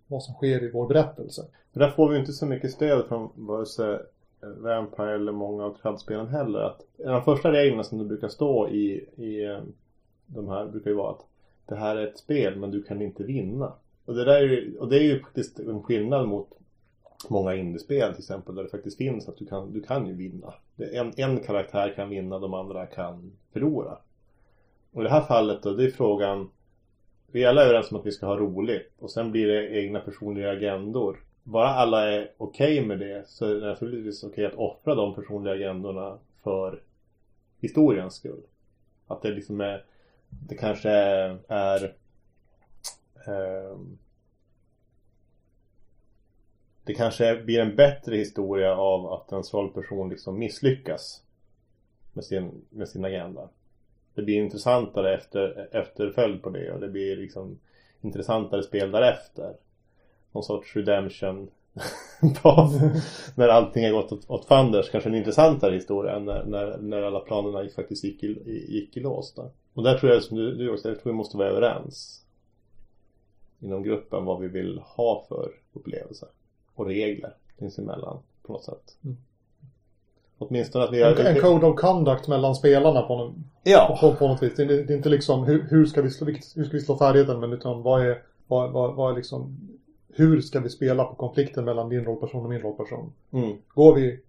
[0.08, 1.44] vad som sker i vår berättelse?
[1.72, 3.94] Där får vi inte så mycket stöd från vare sig
[4.42, 6.58] eh, Vampire eller många av tradspelen heller.
[6.60, 9.60] Att en av de första reglerna som det brukar stå i, i eh,
[10.26, 11.24] de här brukar ju vara att
[11.66, 13.72] det här är ett spel men du kan inte vinna.
[14.04, 16.48] Och det, där är, ju- och det är ju faktiskt en skillnad mot
[17.28, 20.54] många indiespel till exempel där det faktiskt finns att du kan, du kan ju vinna.
[20.76, 23.98] Det En, en karaktär kan vinna, de andra kan förlora.
[24.92, 26.48] Och i det här fallet då, det är frågan
[27.32, 30.00] vi är alla överens om att vi ska ha roligt och sen blir det egna
[30.00, 31.20] personliga agendor.
[31.42, 35.54] Bara alla är okej med det så är det naturligtvis okej att offra de personliga
[35.54, 36.80] agendorna för
[37.60, 38.42] historiens skull.
[39.06, 39.84] Att det liksom är
[40.28, 41.94] Det kanske är, är
[43.26, 43.98] ehm,
[46.84, 51.22] det kanske blir en bättre historia av att en svag person liksom misslyckas
[52.12, 53.48] med sin, med sin agenda.
[54.18, 57.58] Det blir intressantare efter, efterföljd på det och det blir liksom
[58.00, 59.54] intressantare spel därefter.
[60.32, 61.50] Någon sorts redemption
[63.34, 64.90] när allting har gått åt, åt fanders.
[64.90, 69.00] Kanske en intressantare historia än när, när, när alla planerna faktiskt gick i, gick i
[69.00, 69.34] lås.
[69.34, 69.50] Då.
[69.74, 72.24] Och där tror jag som du, du också, jag tror vi måste vara överens
[73.60, 76.28] inom gruppen vad vi vill ha för upplevelser
[76.74, 78.96] och regler sinsemellan på något sätt.
[79.04, 79.16] Mm.
[80.38, 84.28] Åtminstone att vi En, en code of conduct mellan spelarna på, någon, Ja, på, på
[84.28, 84.52] något vis.
[84.56, 86.96] Det är, det är inte liksom hur, hur, ska vi slå, hur ska vi slå
[86.96, 89.56] färdigheten men utan vad är, vad, vad, vad är liksom
[90.08, 93.12] hur ska vi spela på konflikten mellan din rollperson och min rollperson?
[93.30, 93.56] mm.
[93.74, 94.20] Går vi,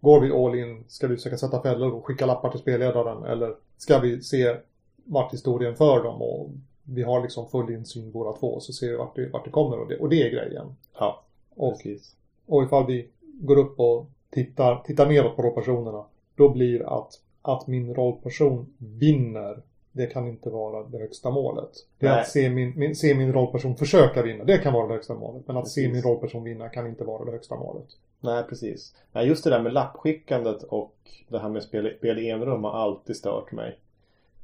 [0.00, 0.84] går vi all in?
[0.88, 3.24] Ska vi försöka sätta fällor och skicka lappar till spelledaren?
[3.24, 4.56] Eller ska vi se
[5.04, 6.50] vart historien för dem och
[6.82, 9.78] vi har liksom full insyn båda två så ser vi vart det, vart det kommer
[9.78, 10.66] och det, och det är grejen.
[10.98, 11.22] ja
[11.54, 12.14] Och, precis.
[12.46, 17.66] och ifall vi går upp och tittar, tittar neråt på rollpersonerna då blir att, att
[17.66, 19.62] min rollperson vinner
[19.92, 21.70] det kan inte vara det högsta målet.
[21.98, 22.20] Det är Nej.
[22.20, 25.42] att se min, min, se min rollperson försöka vinna, det kan vara det högsta målet.
[25.46, 25.92] Men att se Precis.
[25.92, 27.86] min rollperson vinna kan inte vara det högsta målet.
[28.20, 28.94] Nej, precis.
[29.12, 30.94] Nej, just det där med lappskickandet och
[31.28, 33.78] det här med spel, spel i enrum har alltid stört mig.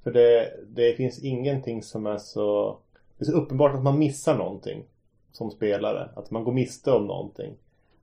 [0.03, 2.79] För det, det finns ingenting som är så...
[3.19, 4.85] Det är så uppenbart att man missar någonting
[5.33, 6.09] som spelare.
[6.15, 7.55] Att man går miste om någonting.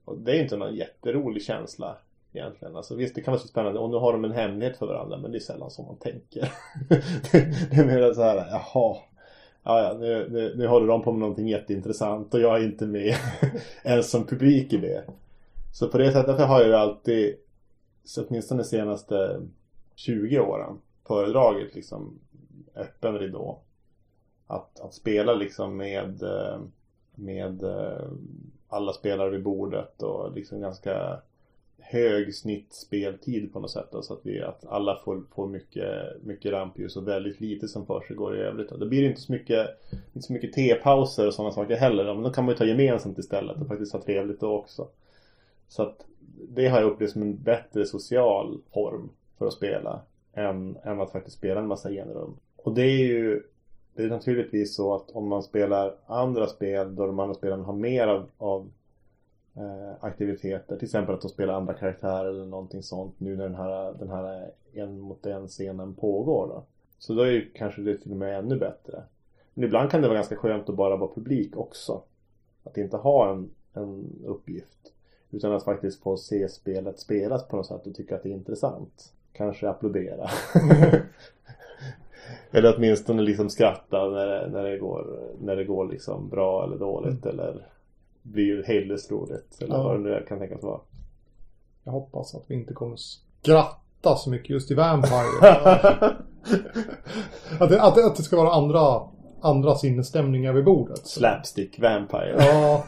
[0.04, 1.96] Och det är ju inte någon jätterolig känsla
[2.32, 2.76] egentligen.
[2.76, 3.78] Alltså visst, det kan vara så spännande.
[3.78, 6.52] Och nu har de en hemlighet för varandra, men det är sällan som man tänker.
[7.32, 8.96] det, det är mer så här, jaha.
[9.64, 12.86] Ja, ja, nu, nu, nu håller de på med någonting jätteintressant och jag är inte
[12.86, 13.14] med
[13.84, 15.04] ens som publik i det.
[15.72, 17.36] Så på det sättet har jag ju alltid,
[18.04, 19.40] så åtminstone de senaste
[19.94, 22.18] 20 åren, föredragit liksom
[22.74, 23.58] öppen ridå.
[24.46, 26.60] Att, att spela liksom med, eh,
[27.14, 28.10] med eh,
[28.72, 31.20] alla spelare vid bordet och liksom ganska
[31.78, 33.88] hög snittspeltid på något sätt.
[33.92, 37.86] Då, så att, vi, att alla får, får mycket, mycket rampljus och väldigt lite som
[37.86, 38.70] försiggår i övrigt.
[38.70, 38.76] Då.
[38.76, 39.68] Det blir inte så mycket,
[40.12, 42.04] inte så mycket tepauser och sådana saker heller.
[42.04, 44.88] då, Men då kan man ju ta gemensamt istället och faktiskt ha trevligt då också.
[45.68, 46.06] Så att
[46.48, 50.00] det har jag upplevt som en bättre social form för att spela
[50.34, 52.36] än, än att faktiskt spela en massa genrum.
[52.56, 53.42] Och det är ju
[53.94, 57.72] det är naturligtvis så att om man spelar andra spel då de andra spelarna har
[57.72, 58.70] mer av, av
[59.56, 60.76] eh, aktiviteter.
[60.76, 64.10] Till exempel att de spelar andra karaktärer eller någonting sånt nu när den här, den
[64.10, 66.64] här en mot en scenen pågår då.
[66.98, 69.02] Så då är ju kanske det till och med ännu bättre.
[69.54, 72.02] Men ibland kan det vara ganska skönt att bara vara publik också.
[72.64, 74.92] Att inte ha en, en uppgift.
[75.30, 78.34] Utan att faktiskt få se spelet spelas på något sätt och tycka att det är
[78.34, 79.12] intressant.
[79.32, 80.30] Kanske applådera.
[82.50, 85.06] eller åtminstone liksom skratta när det, när det går,
[85.40, 87.66] när det går liksom bra eller dåligt eller
[88.22, 89.58] blir hejdlöst roligt.
[89.60, 89.82] Eller Ja.
[89.82, 90.80] vad det nu kan tänkas vara.
[91.84, 95.38] Jag hoppas att vi inte kommer skratta så mycket just i Vampire.
[97.60, 99.00] att, det, att, att det ska vara andra,
[99.40, 101.06] andra sinnesstämningar vid bordet.
[101.06, 102.36] Slapstick Vampire.
[102.38, 102.84] Ja,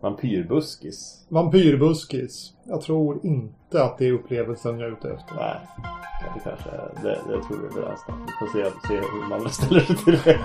[0.00, 1.24] Vampyrbuskis.
[1.28, 2.52] vampyrbuskis.
[2.64, 5.34] Jag tror inte att det är upplevelsen jag är ute efter.
[5.34, 5.60] Nej,
[6.34, 6.70] det kanske
[7.02, 8.26] det, det tror vi överens om.
[8.26, 10.40] Vi får se, se hur man ställer sig till det.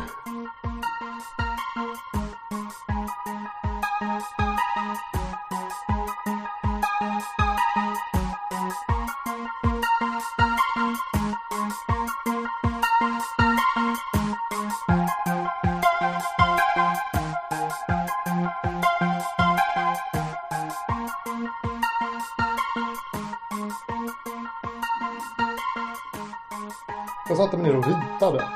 [28.34, 28.50] Ritade.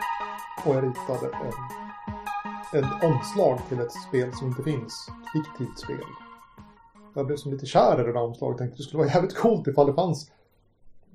[0.66, 5.08] Och jag ritade en, ett omslag till ett spel som inte finns.
[5.10, 6.06] Ett fiktivt spel.
[7.16, 8.58] Jag blev som lite kär i det där omslaget.
[8.58, 10.32] Tänkte det skulle vara jävligt coolt ifall det fanns...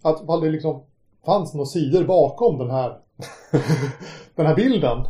[0.02, 0.82] Att ifall det liksom
[1.26, 2.98] fanns några sidor bakom den här...
[4.34, 5.06] den här bilden.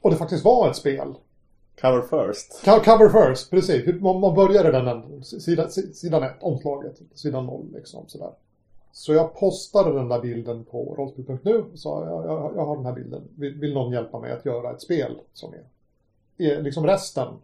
[0.00, 1.14] Och det faktiskt var ett spel.
[1.80, 2.64] Cover first.
[2.64, 4.00] Co- Cover first, precis.
[4.00, 5.24] Man, man börjar i den.
[5.24, 6.98] Sidan, sidan ett, omslaget.
[7.14, 8.30] Sidan noll liksom sådär.
[8.92, 12.86] Så jag postade den där bilden på rollspel.nu och sa jag, jag, jag har den
[12.86, 13.22] här bilden.
[13.36, 15.64] Vill, vill någon hjälpa mig att göra ett spel som är,
[16.50, 17.34] är liksom resten?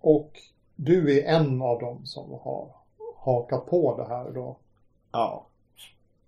[0.00, 0.40] Och
[0.76, 2.68] du är en av dem som har
[3.16, 4.56] hakat på det här då.
[5.12, 5.46] Ja.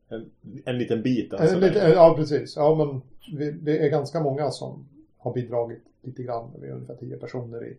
[0.09, 0.31] En,
[0.65, 1.57] en liten bit alltså.
[1.59, 2.57] lite, ja, precis.
[2.57, 3.03] Ja, men
[3.39, 4.89] vi, det är ganska många som
[5.19, 6.51] har bidragit lite grann.
[6.61, 7.77] Vi är ungefär tio personer i,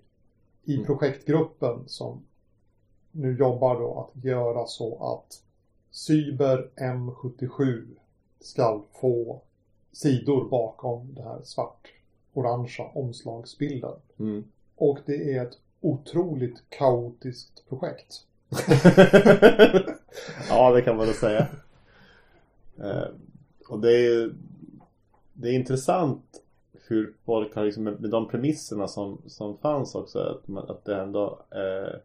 [0.64, 0.86] i Mm.
[0.86, 2.22] projektgruppen som
[3.12, 5.42] nu jobbar då att göra så att
[5.92, 7.86] Cyber M77
[8.40, 9.42] ska få
[9.92, 13.96] sidor bakom det här svart-orangea omslagsbilden.
[14.20, 14.44] Mm.
[14.76, 18.26] Och det är ett otroligt kaotiskt projekt.
[20.50, 21.48] ja, det kan man väl säga.
[22.80, 23.08] Eh,
[23.68, 24.34] och det är,
[25.34, 26.44] det är intressant
[26.88, 30.20] hur folk har liksom med de premisserna som, som fanns också.
[30.20, 32.00] Att, man, att det ändå eh,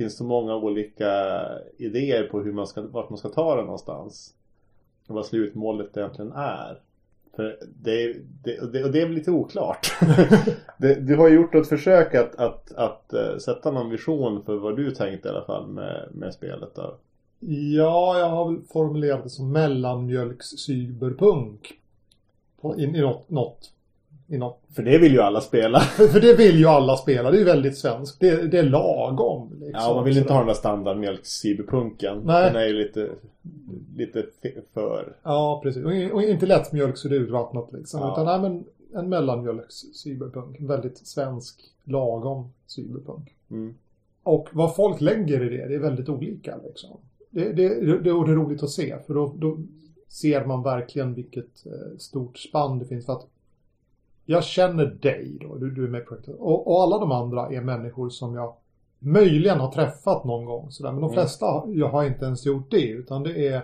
[0.00, 1.42] finns så många olika
[1.78, 4.34] idéer på hur man ska, vart man ska ta det någonstans.
[5.08, 6.80] Och vad slutmålet egentligen är.
[7.36, 9.92] För det, det, och det, och det är väl lite oklart.
[10.78, 14.76] det, du har gjort ett försök att, att, att eh, sätta någon vision för vad
[14.76, 16.74] du tänkte i alla fall med, med spelet.
[16.74, 16.94] Då.
[17.76, 21.72] Ja, jag har väl formulerat det som mellanmjölks-cyberpunk.
[22.76, 23.72] I, i något, något,
[24.30, 24.60] i något.
[24.74, 25.80] För det vill ju alla spela.
[26.12, 28.20] För, det vill ju alla spela, det är ju väldigt svenskt.
[28.20, 29.50] Det, det är lagom.
[29.50, 32.22] Liksom, Ja, man vill inte ha den där standardmjölk-cyberpunken.
[32.24, 32.52] Nej.
[32.52, 33.08] Den är ju lite,
[33.96, 34.24] lite
[34.74, 35.12] för...
[35.22, 35.84] Ja, precis.
[36.12, 38.00] Och inte lättmjölk så det är urvattnat liksom.
[38.00, 38.12] Ja.
[38.12, 38.64] Utan nej, men
[38.94, 40.56] en mellanmjölks-cyberpunk.
[40.58, 43.34] En väldigt svensk, lagom cyberpunk.
[43.50, 43.74] Mm.
[44.22, 46.90] Och vad folk lägger i det, det är väldigt olika liksom.
[47.30, 47.68] Det, det,
[48.02, 49.58] det, och det är roligt att se, för då, då
[50.08, 53.06] ser man verkligen vilket eh, stort spann det finns.
[53.06, 53.26] För att
[54.30, 56.36] jag känner dig då, du, du är med i projektet.
[56.38, 58.54] Och, och alla de andra är människor som jag
[58.98, 60.70] möjligen har träffat någon gång.
[60.70, 60.92] Sådär.
[60.92, 61.14] Men de Mm.
[61.14, 63.62] flesta jag har inte ens gjort det, utan det är,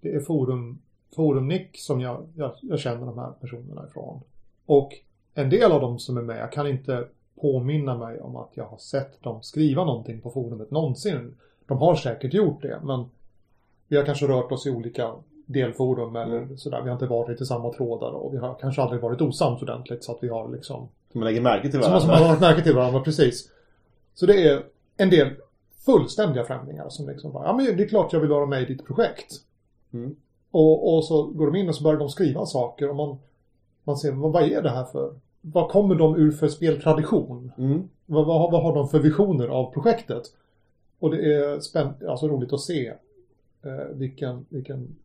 [0.00, 0.78] det är forum,
[1.16, 4.20] forumnick som jag, jag, jag känner de här personerna ifrån.
[4.66, 4.92] Och
[5.34, 7.08] en del av dem som är med, jag kan inte
[7.40, 11.36] påminna mig om att jag har sett dem skriva någonting på forumet någonsin.
[11.66, 13.04] De har säkert gjort det, men
[13.88, 15.12] vi har kanske rört oss i olika
[15.46, 16.58] delforum eller Mm.
[16.58, 16.80] sådär.
[16.82, 20.04] Vi har inte varit i samma trådar och vi har kanske aldrig varit osams ordentligt
[20.04, 22.08] så att vi har liksom Som man lägger märke till som varandra.
[22.08, 23.50] man har lagt märke till varandra, precis.
[24.14, 24.62] Så det är
[24.96, 25.28] en del
[25.84, 28.64] fullständiga främlingar som liksom bara, ja men det är klart jag vill vara med i
[28.74, 29.34] ditt projekt.
[29.92, 30.16] Mm.
[30.50, 33.18] Och, och så går de in och så börjar de skriva saker och man,
[33.84, 35.14] man ser, vad, vad är det här för?
[35.40, 37.52] Vad kommer de ur för speltradition?
[37.58, 37.88] Mm.
[38.06, 40.22] Vad, vad, har- vad har de för visioner av projektet?
[40.98, 42.86] Och det är spänn, alltså roligt att se
[43.62, 44.96] eh, vilken, vilken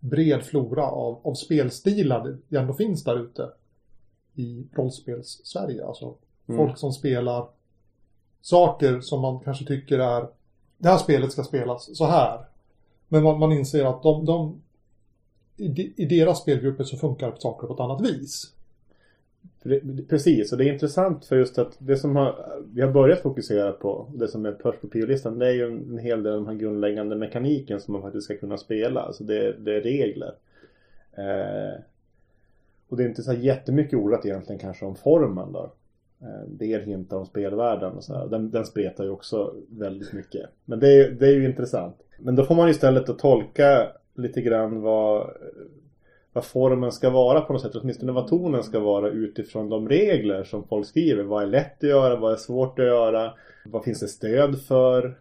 [0.00, 3.48] bred flora av, av spelstilar det ändå finns där ute
[4.34, 5.86] i rollspels-Sverige.
[5.86, 6.14] Alltså
[6.48, 6.66] Mm.
[6.66, 7.48] folk som spelar
[8.40, 10.28] saker som man kanske tycker är
[10.78, 12.44] det här spelet ska spelas så här.
[13.08, 14.60] Men man, man inser att de, de
[15.56, 18.52] i, de- i deras spelgrupper så funkar saker på ett annat vis.
[20.08, 22.34] Precis, och det är intressant för just att det som har,
[22.72, 25.98] vi har börjat fokusera på, det som är först på prio-listan, det är ju en
[25.98, 29.00] hel del av den här grundläggande mekaniken som man faktiskt ska kunna spela.
[29.00, 30.34] Alltså det, det är regler.
[31.12, 31.80] Eh,
[32.88, 35.72] och det är inte så jättemycket ordat egentligen kanske om formen då.
[36.20, 38.26] Eh, det är hintar om spelvärlden och så här.
[38.26, 40.50] Den, den spretar ju också väldigt mycket.
[40.64, 41.96] Men det är, det är ju intressant.
[42.18, 45.30] Men då får man istället att tolka lite grann vad
[46.32, 47.74] vad formen ska vara på något sätt.
[47.74, 51.22] Åtminstone vad tonen ska vara utifrån de regler som folk skriver.
[51.22, 52.16] Vad är lätt att göra?
[52.16, 53.32] Vad är svårt att göra?
[53.64, 55.18] Vad finns det stöd för?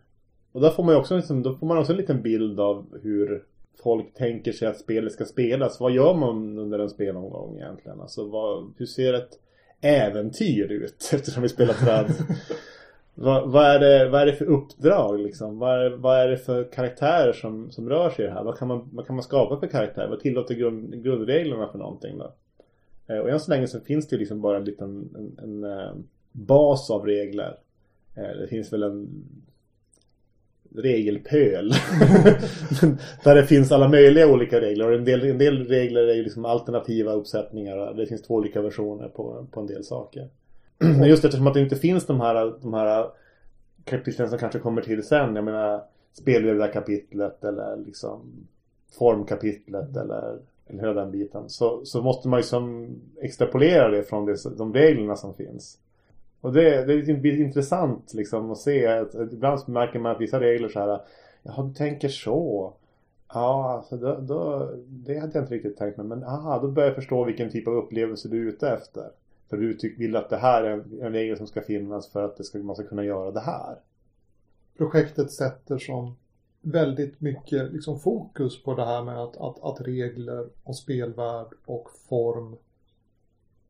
[0.51, 2.99] Och där får man ju också, liksom, då får man också en liten bild av
[3.03, 3.43] hur
[3.83, 5.79] folk tänker sig att spelet ska spelas.
[5.79, 8.01] Vad gör man under en spelomgång egentligen?
[8.01, 9.39] Alltså vad, hur ser ett
[9.81, 11.09] äventyr ut?
[11.13, 12.13] Eftersom vi spelar träd
[13.21, 15.59] vad, vad, är det, vad är det för uppdrag liksom?
[15.59, 18.43] Vad är, vad är det för karaktärer som, som rör sig i det här?
[18.43, 20.09] Vad kan man, vad kan man skapa för karaktärer?
[20.09, 22.33] Vad tillåter grund, grundreglerna för någonting då?
[23.07, 25.63] Eh, Och än så länge så finns det ju liksom bara en liten en, en,
[25.63, 25.91] eh,
[26.31, 27.57] bas av regler.
[28.15, 29.09] Eh, Det finns väl en
[30.75, 31.69] regelpöl.
[33.23, 34.87] Där det finns alla möjliga olika regler.
[34.87, 37.93] Och en del, en del regler är ju liksom alternativa uppsättningar.
[37.93, 40.29] Det finns två olika versioner på, på en del saker.
[40.79, 43.09] Men just eftersom att det inte finns de här, de här
[43.83, 45.35] kapitlen som kanske kommer till sen.
[45.35, 48.21] Jag menar spelledarkapitlet eller liksom
[48.97, 54.25] formkapitlet eller eller hela den biten, så, så måste man ju som extrapolera det från
[54.25, 55.77] det, de reglerna som finns.
[56.41, 60.39] Och det, det är intressant liksom att se, att, att ibland märker man att vissa
[60.39, 61.01] regler så här,
[61.43, 62.73] jaha du tänker så.
[63.33, 66.05] Ja, alltså då, då, det hade jag inte riktigt tänkt mig.
[66.05, 69.09] Men aha, då börjar jag förstå vilken typ av upplevelse du är ute efter.
[69.49, 72.25] För du tyck, vill att det här är en, en regel som ska finnas för
[72.25, 73.75] att det ska, man ska kunna göra det här.
[74.77, 76.15] Projektet sätter som
[76.61, 81.89] väldigt mycket liksom fokus på det här med att, att, att regler och spelvärld och
[82.09, 82.55] form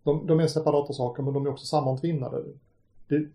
[0.04, 2.44] de, de är separata saker men de är också sammantvinnade.
[3.08, 3.28] Det,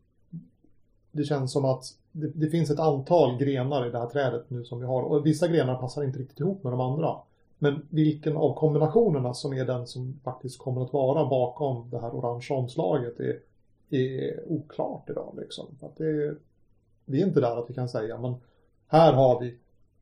[1.12, 4.64] det känns som att det, det, finns ett antal grenar i det här trädet nu
[4.64, 7.16] som vi har och vissa grenar passar inte riktigt ihop med de andra.
[7.58, 12.14] Men vilken av kombinationerna som är den som faktiskt kommer att vara bakom det här
[12.14, 13.38] orangea omslaget är,
[13.90, 15.66] är oklart idag liksom.
[15.80, 16.34] För att det,
[17.04, 18.34] vi är inte där att vi kan säga men
[18.86, 19.58] här har vi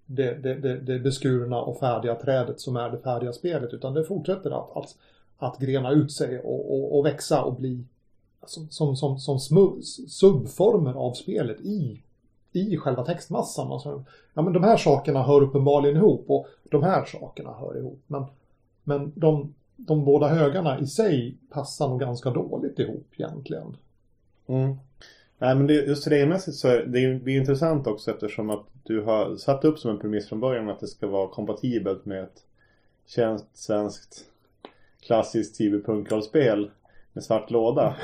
[0.06, 4.04] det, det, det, det beskurna och färdiga trädet som är det färdiga spelet utan det
[4.04, 4.96] fortsätter att, att,
[5.38, 7.84] att grena ut sig och, och, och växa och bli
[8.46, 9.38] som, som, som, som
[10.08, 12.02] subformer av spelet i,
[12.52, 13.72] i själva textmassan.
[13.72, 18.00] Alltså, ja, men de här sakerna hör uppenbarligen ihop och de här sakerna hör ihop.
[18.06, 18.24] Men,
[18.84, 23.76] men de, de båda högarna i sig passar nog ganska dåligt ihop egentligen.
[24.46, 24.76] Mm.
[25.38, 29.02] Nej men det, just regelmässigt så är det, det är intressant också eftersom att du
[29.02, 32.42] har satt upp som en premiss från början att det ska vara kompatibelt med ett
[33.06, 34.24] känt svenskt
[35.00, 36.70] klassiskt cyberpunkrollspel
[37.12, 37.96] med svart låda.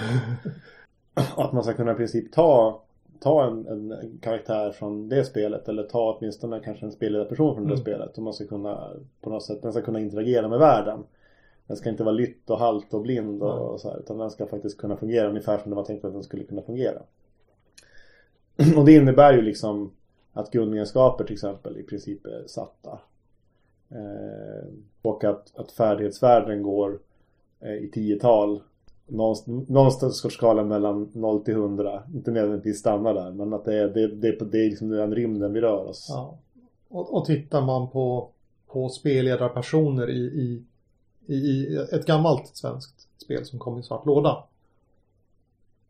[1.36, 2.82] Att man ska kunna i princip ta,
[3.20, 7.76] ta en, en, karaktär från det spelet eller ta åtminstone kanske en spelledarperson från mm.
[7.76, 8.90] det spelet och man ska kunna
[9.20, 11.04] på något sätt, den ska kunna interagera med världen.
[11.66, 14.30] Den ska inte vara lytt och halt och blind och, och så här, utan den
[14.30, 17.02] ska faktiskt kunna fungera ungefär som det var tänkt att den skulle kunna fungera.
[18.76, 19.92] Och det innebär ju liksom
[20.32, 22.98] att grundegenskaper till exempel i princip är satta.
[23.88, 24.68] Eh,
[25.02, 26.98] och att, att färdighetsvärden går
[27.60, 28.62] eh, i tiotal.
[29.08, 32.02] Någonstans på skalan mellan 0 till 100.
[32.14, 35.52] Inte nödvändigtvis stanna där men att det är, det, det, det är liksom den rymden
[35.52, 36.06] vi rör oss.
[36.08, 36.38] Ja.
[36.88, 38.28] Och, och tittar man på,
[38.66, 40.62] på spelledarpersoner i, i,
[41.26, 44.44] i, i ett gammalt svenskt spel som kom i svart låda.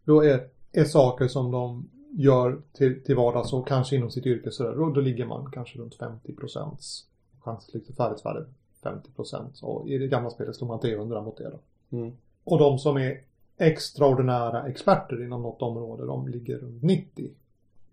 [0.05, 4.51] Då är, är saker som de gör till, till vardags och kanske inom sitt yrke
[4.51, 7.05] så då, då ligger man kanske runt 50 procents
[7.41, 8.45] chans till färdighetsvärde
[8.83, 11.97] 50 procent och i det gamla spelet slår man 300 mot det då.
[11.97, 12.13] Mm.
[12.51, 13.21] Och de som är
[13.57, 17.31] extraordinära experter inom något område de ligger runt 90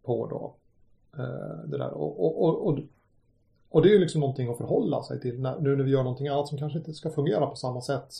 [0.03, 0.55] på då
[1.17, 2.79] eh, det där och, och, och, och,
[3.69, 6.03] och det är ju liksom någonting att förhålla sig till när, nu när vi gör
[6.03, 8.13] någonting annat som kanske inte ska fungera på samma sätt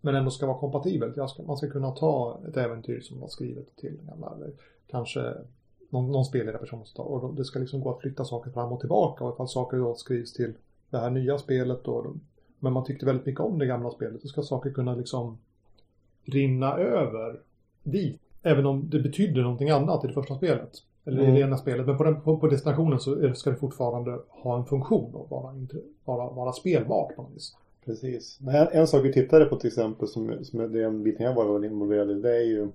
[0.00, 1.30] men ändå ska vara kompatibelt.
[1.30, 4.52] Ska, man ska kunna ta ett äventyr som var skrivet till eller
[4.86, 5.34] kanske
[5.88, 7.10] någon, någon spelledarperson som tar.
[7.10, 9.24] Och det ska liksom gå att flytta saker fram och tillbaka.
[9.24, 10.54] Och ifall saker då skrivs till
[10.90, 12.14] det här nya spelet då.
[12.58, 14.22] Men man tyckte väldigt mycket om det gamla spelet.
[14.22, 15.38] Då ska saker kunna liksom
[16.24, 17.40] rinna över
[17.82, 18.20] dit.
[18.42, 20.70] Även om det betyder någonting annat i det första spelet.
[21.06, 21.30] Eller mm.
[21.30, 21.86] i det ena spelet.
[21.86, 25.54] Men på, den, på, på destinationen så ska det fortfarande ha en funktion och vara,
[26.04, 27.56] vara, vara spelbart på något vis.
[27.84, 28.38] Precis.
[28.40, 31.34] Men en, en sak vi tittade på till exempel som, som är den biten jag
[31.34, 32.14] var involverad i.
[32.14, 32.68] Det är ju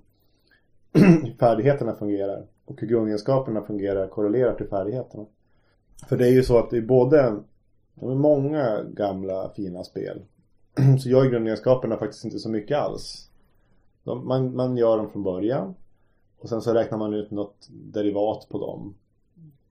[0.94, 2.44] hur färdigheterna fungerar.
[2.66, 5.26] Och hur grundegenskaperna fungerar korrelerar till färdigheterna.
[6.10, 7.36] För det är ju så att det är både
[7.96, 10.22] det är många gamla fina spel.
[11.00, 13.29] Så gör grundegenskaperna faktiskt inte så mycket alls.
[14.04, 15.76] De, man, man gör dem från början.
[16.40, 18.96] Och sen så räknar man ut något derivat på dem.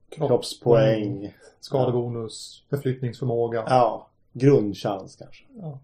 [0.09, 1.33] Kroppspoäng.
[1.59, 2.63] Skadebonus.
[2.69, 3.63] Förflyttningsförmåga.
[3.67, 4.07] Ja.
[4.33, 5.45] Grundchans kanske.
[5.61, 5.79] Ja.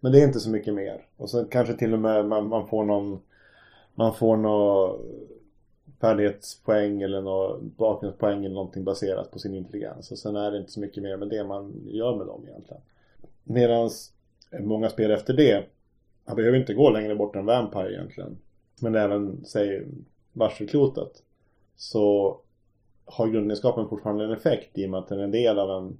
[0.00, 1.06] Men det är inte så mycket mer.
[1.16, 3.20] Och så kanske till och med man, man får någon
[3.94, 4.98] Man får någon
[6.00, 10.10] färdighetspoäng eller någon bakgrundspoäng eller någonting baserat på sin intelligens.
[10.10, 12.82] Och sen är det inte så mycket mer med det man gör med dem egentligen.
[13.44, 13.90] Medan
[14.60, 15.64] många spel efter det
[16.30, 18.38] man behöver inte gå längre bort än Vampire egentligen.
[18.80, 19.86] Men även, säg,
[20.32, 21.22] varselklotet.
[21.76, 22.36] Så
[23.04, 25.98] har grundegenskapen fortfarande en effekt i och med att den är en del av en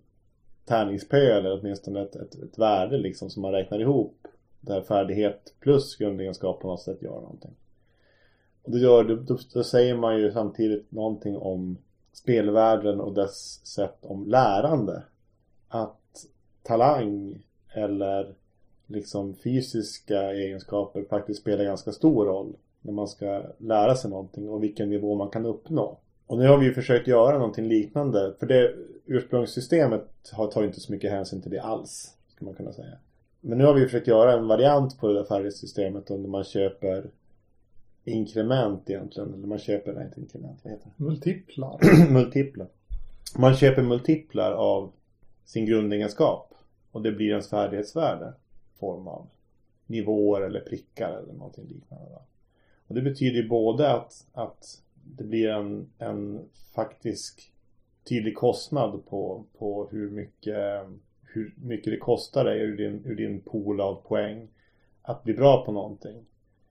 [0.65, 4.27] tärningspö eller åtminstone ett, ett, ett värde liksom som man räknar ihop.
[4.61, 7.55] Där färdighet plus grundegenskap på något sätt gör någonting.
[8.63, 11.79] Och det gör, då, då säger man ju samtidigt någonting om
[12.13, 15.03] spelvärlden och dess sätt om lärande.
[15.69, 16.27] Att
[16.63, 18.35] talang eller
[18.91, 24.63] liksom fysiska egenskaper faktiskt spelar ganska stor roll när man ska lära sig någonting och
[24.63, 25.99] vilken nivå man kan uppnå.
[26.27, 28.35] Och nu har vi ju försökt göra någonting liknande.
[28.39, 28.75] För det
[29.07, 30.05] ursprungssystemet
[30.53, 32.17] tar inte så mycket hänsyn till det alls.
[32.35, 32.99] Ska man kunna säga.
[33.41, 37.11] Men nu har vi försökt göra en variant på det där färdigsystemet där man köper
[38.05, 39.35] inkrement egentligen.
[39.35, 41.05] Eller man köper, nej inte inkrement, vad heter det?
[41.05, 41.79] Multiplar.
[42.11, 42.67] multiplar.
[43.39, 44.93] Man köper multiplar av
[45.45, 46.55] sin grundegenskap.
[46.93, 48.33] Och det blir ens färdighetsvärde.
[48.81, 49.27] Form av
[49.87, 52.19] nivåer eller prickar eller någonting liknande.
[52.87, 54.83] Och det betyder ju både att, att
[55.17, 57.53] det blir en, en faktisk
[58.09, 60.87] tydlig kostnad på, på hur mycket
[61.33, 64.49] hur mycket det kostar dig ur din, ur din pool av poäng
[65.03, 66.25] att bli bra på någonting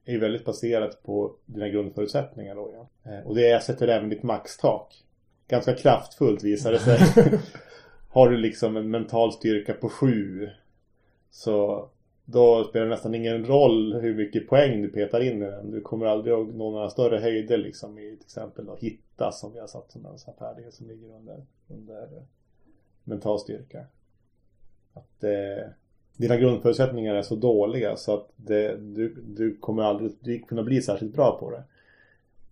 [0.05, 3.11] är ju väldigt baserat på dina grundförutsättningar då ja.
[3.11, 5.03] Eh, Och det sätter även ditt maxtak.
[5.47, 6.99] Ganska kraftfullt visar det sig.
[8.09, 10.49] Har du liksom en mental styrka på sju
[11.31, 11.89] så
[12.31, 15.71] då spelar det nästan ingen roll hur mycket poäng du petar in i den.
[15.71, 19.53] Du kommer aldrig att nå några större höjder liksom i till exempel då hitta som
[19.53, 22.07] vi har satt som en sån här färdighet som ligger under, under
[23.03, 23.85] mental styrka.
[24.93, 25.69] Att eh,
[26.17, 31.15] dina grundförutsättningar är så dåliga så att det, du, du kommer aldrig kunna bli särskilt
[31.15, 31.63] bra på det.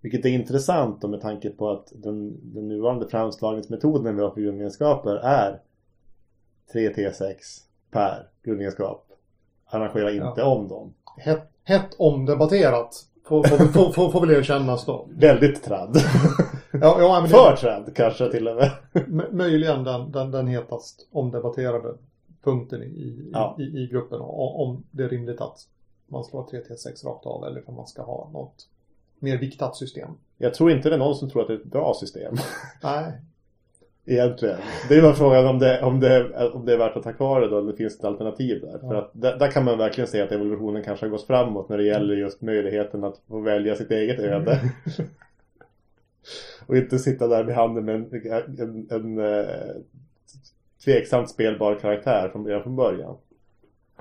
[0.01, 4.41] Vilket är intressant då med tanke på att den, den nuvarande framslagningsmetoden vi har för
[4.41, 5.59] grundegenskaper är
[6.73, 7.36] 3T6
[7.91, 9.07] per grundegenskap.
[9.70, 10.45] Arrangera inte Ja.
[10.45, 10.93] om dem.
[11.18, 13.03] Hett, hett omdebatterat.
[13.28, 15.07] Får, får, får, får, får väl erkännas då.
[15.11, 15.97] Väldigt tradd.
[16.82, 18.72] Ja, ja, men För tradd kanske till och med.
[19.32, 21.93] Möjligen den, den, den hetast omdebatterade
[22.43, 23.55] punkten i, i, Ja.
[23.59, 24.20] i, i gruppen.
[24.22, 25.57] Och, om det är rimligt att
[26.07, 28.68] man slår 3T6 rakt av eller om man ska ha något
[29.20, 30.09] mer viktat system.
[30.38, 32.36] Jag tror inte det är någon som tror att det är ett bra system.
[32.84, 33.11] Nej,
[34.10, 34.58] Egentligen.
[34.89, 37.41] Det är bara frågan om det, om, det, om det är värt att ha kvar
[37.41, 38.80] det då, eller finns det ett alternativ där.
[38.80, 41.78] För att där, där kan man verkligen se att evolutionen kanske har gått framåt när
[41.78, 44.60] det gäller just möjligheten att få välja sitt eget öde.
[46.68, 48.10] Och inte sitta där vid handen med en,
[48.60, 49.45] en, en, eh,
[50.86, 53.18] tveksamt spelbar karaktär från, redan från början.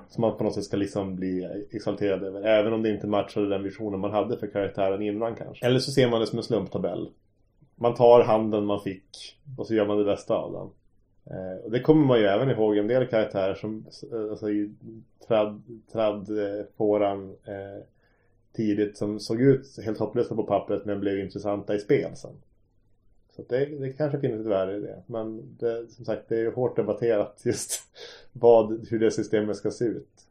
[0.09, 2.41] Som man på något sätt ska liksom bli exalterad över.
[2.41, 5.65] Även om det inte matchade den visionen man hade för karaktären innan kanske.
[5.65, 7.09] Eller så ser man det som en slumptabell.
[7.79, 10.69] Man tar handen man fick och så gör man det bästa av den.
[11.37, 14.73] Eh, och det kommer man ju även ihåg en del karaktärer som eh, alltså, i
[15.27, 15.61] trad,
[15.91, 17.83] trad eh, fåran eh,
[18.53, 22.35] tidigt som såg ut helt hopplösa på pappret men blev intressanta i spel sen.
[23.35, 25.03] Så det, det kanske finns ett värde i det.
[25.05, 27.81] Men det, som sagt, det är ju hårt debatterat just
[28.33, 30.27] vad, hur det systemet ska se ut.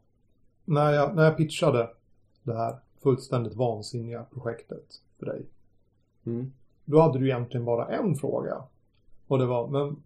[0.65, 1.89] när jag, när jag pitchade
[2.43, 5.45] det här fullständigt vansinniga projektet för dig.
[6.25, 6.51] Mm.
[6.89, 8.63] Då hade du egentligen bara en fråga.
[9.27, 10.03] Och det var, men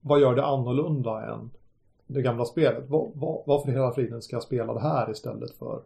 [0.00, 1.50] vad gör det annorlunda än
[2.06, 2.84] det gamla spelet?
[2.88, 5.82] Vad, vad, varför hela friden ska jag spela det här istället för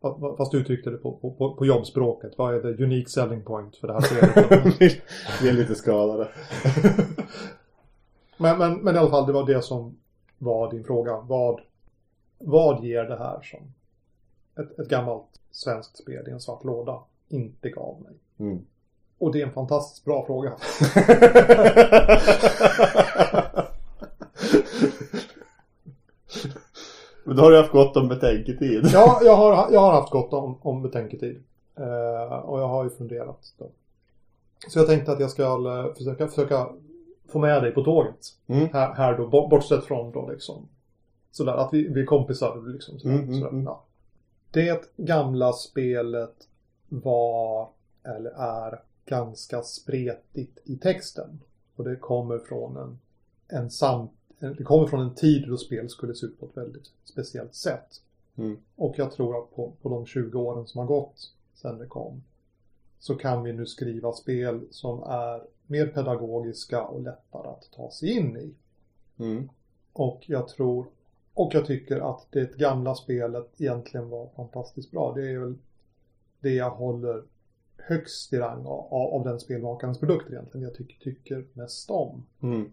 [0.00, 2.38] fa- fa- Fast du uttryckte det på, på, på, jobbspråket.
[2.38, 5.02] Vad är det unique selling point för det här spelet?
[5.42, 6.28] Vi är lite skadade.
[8.38, 9.96] men, men, men i alla fall, det var det som
[10.38, 11.20] var din fråga.
[11.20, 11.60] Vad,
[12.38, 13.60] vad ger det här som
[14.64, 18.14] ett, ett gammalt svenskt spel i en svart låda inte gav mig?
[18.38, 18.64] Mm.
[19.18, 20.52] Och det är en fantastiskt bra fråga.
[27.24, 28.86] Men då har du haft gott om betänketid.
[28.92, 31.42] Ja, jag har, jag har haft gott om, om betänketid.
[31.78, 33.54] Eh, och jag har ju funderat.
[33.58, 33.70] Då.
[34.68, 36.68] Så jag tänkte att jag ska eh, försöka, försöka
[37.28, 38.26] få med dig på tåget.
[38.46, 38.68] Mm.
[38.72, 40.68] Här, här då, bort- bortsett från då liksom.
[41.30, 42.98] Sådär, att vi, vi är kompisar liksom.
[42.98, 43.64] Sådär, Mm, mm, sådär, mm.
[43.64, 43.82] Ja.
[44.50, 46.34] Det gamla spelet
[46.88, 47.68] var,
[48.04, 51.40] eller är, ganska spretigt i texten.
[51.76, 52.98] Och det kommer från en,
[53.48, 56.56] en sam, en- det kommer från en tid då spel skulle se ut på ett
[56.56, 58.00] väldigt speciellt sätt.
[58.36, 58.56] Mm.
[58.76, 62.22] Och jag tror att på, på de 20 åren som har gått sedan det kom
[62.98, 68.10] så kan vi nu skriva spel som är mer pedagogiska och lättare att ta sig
[68.10, 68.54] in i.
[69.22, 69.48] Mm.
[69.92, 70.86] Och jag tror
[71.34, 75.12] och jag tycker att det gamla spelet egentligen var fantastiskt bra.
[75.14, 75.54] Det är väl
[76.40, 77.22] det jag håller
[77.78, 80.64] högst i rang av, av den spelmakarens produkter egentligen.
[80.64, 82.26] Jag tycker, tycker mest om.
[82.40, 82.72] Mm.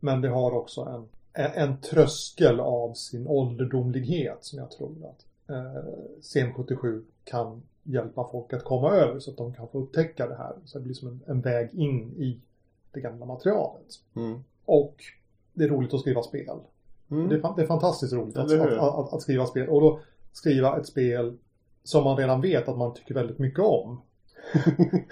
[0.00, 1.08] Men det har också en,
[1.44, 5.84] en, en tröskel av sin ålderdomlighet som jag tror att eh,
[6.20, 10.52] CM77 kan hjälpa folk att komma över så att de kan få upptäcka det här.
[10.64, 12.40] Så det blir som en, en väg in i
[12.92, 14.00] det gamla materialet.
[14.14, 14.44] Mm.
[14.64, 14.96] Och
[15.52, 16.58] det är roligt att skriva spel.
[17.10, 17.28] Mm.
[17.28, 19.68] Det, är, det är fantastiskt roligt att, att, att, att skriva spel.
[19.68, 20.00] Och då
[20.32, 21.36] skriva ett spel
[21.84, 24.00] som man redan vet att man tycker väldigt mycket om.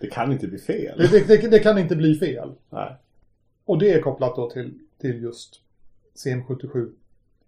[0.00, 0.98] Det kan inte bli fel.
[0.98, 2.52] Det, det, det, kan inte bli fel.
[2.70, 2.96] Nej.
[3.64, 5.60] Och det är kopplat då till, till just
[6.14, 6.92] CM77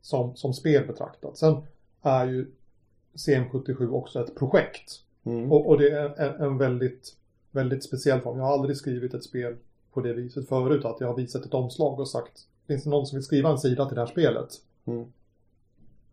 [0.02, 1.38] som, som spel betraktat.
[1.38, 1.56] Sen
[2.02, 2.46] är ju
[3.14, 5.00] CM77 också ett projekt.
[5.24, 5.52] Mm.
[5.52, 7.16] Och, och det är en, en väldigt,
[7.50, 8.38] väldigt speciell form.
[8.38, 9.56] Jag har aldrig skrivit ett spel
[9.92, 10.84] på det viset förut.
[10.84, 13.58] Att jag har visat ett omslag och sagt Finns det någon som vill skriva en
[13.58, 14.48] sida till det här spelet?
[14.84, 15.12] Mm.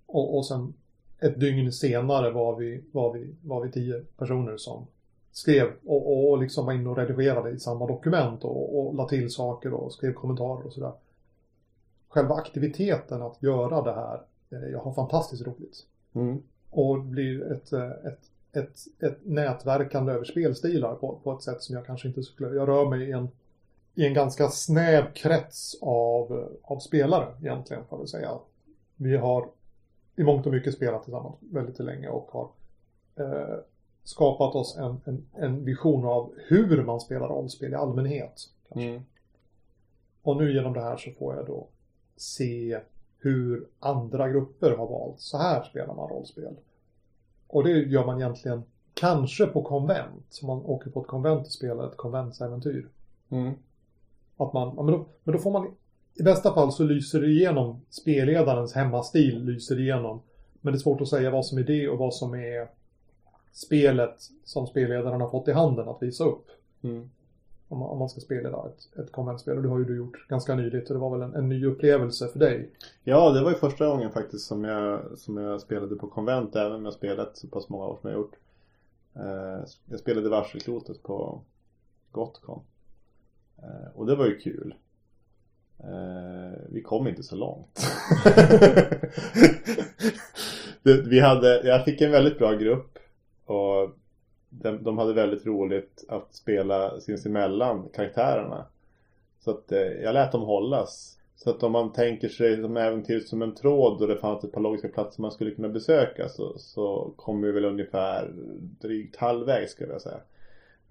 [0.06, 0.74] Och, och sen
[1.22, 4.88] ett dygn senare var vi, var vi, var vi tio personer som
[5.32, 9.08] skrev och, och, och liksom var inne och redigerade i samma dokument och, och la
[9.08, 10.92] till saker och skrev kommentarer och sådär.
[12.10, 15.86] själva aktiviteten att göra det här, eh, jag har fantastiskt roligt.
[16.14, 16.44] Mm.
[16.70, 18.20] Och det blir ett, eh, ett,
[18.52, 22.56] ett, ett nätverkande över spelstilar på, på ett sätt som jag kanske inte skulle...
[22.56, 23.30] Jag rör mig i en,
[23.96, 28.32] i en ganska snäv krets av, av spelare egentligen, får jag säga.
[28.96, 29.48] Vi har
[30.16, 32.50] i mångt och mycket spelat tillsammans väldigt länge och har
[33.16, 33.58] eh,
[34.04, 38.50] skapat oss en, en, en vision av hur man spelar rollspel i allmänhet.
[38.76, 39.02] Mm.
[40.22, 41.68] Och nu genom det här så får jag då
[42.16, 42.80] se
[43.20, 45.20] hur andra grupper har valt.
[45.20, 46.56] Så här spelar man rollspel.
[47.48, 50.26] Och det gör man egentligen kanske på konvent.
[50.30, 52.90] Så man åker på ett konvent och spelar ett konventsäventyr.
[53.30, 53.54] Mm.
[54.38, 55.76] Att man, men, då, men då får man
[56.22, 60.22] i bästa fall så lyser det igenom spelledarens hemmastil lyser igenom.
[60.62, 62.68] Men det är svårt att säga vad som är det och vad som är
[63.52, 66.46] spelet som spelledaren har fått i handen att visa upp.
[66.82, 67.10] Mm.
[67.68, 69.58] Om man, om man ska spela ett, ett konventspel.
[69.58, 71.66] Och det har ju du gjort ganska nyligt och det var väl en, en ny
[71.66, 72.70] upplevelse för dig.
[73.04, 76.76] Ja, det var ju första gången faktiskt som jag, som jag spelade på konvent även
[76.76, 78.36] om jag spelat så pass många år som jag gjort.
[79.16, 81.42] Eh, jag spelade varselklotet på
[82.12, 82.62] Gotcon.
[83.58, 84.76] Eh, och det var ju kul.
[85.84, 87.80] Eh, vi kom inte så långt.
[91.10, 93.00] vi hade, jag fick en väldigt bra grupp
[93.46, 93.90] och
[94.50, 98.66] de, de hade väldigt roligt att spela sinsemellan karaktärerna.
[99.40, 101.18] Så att eh, jag lät dem hållas.
[101.36, 104.52] Så att om man tänker sig som äventyret som en tråd och det fanns ett
[104.52, 108.32] par logiska platser man skulle kunna besöka så, så kom vi väl ungefär
[108.82, 110.20] drygt halvvägs skulle jag säga.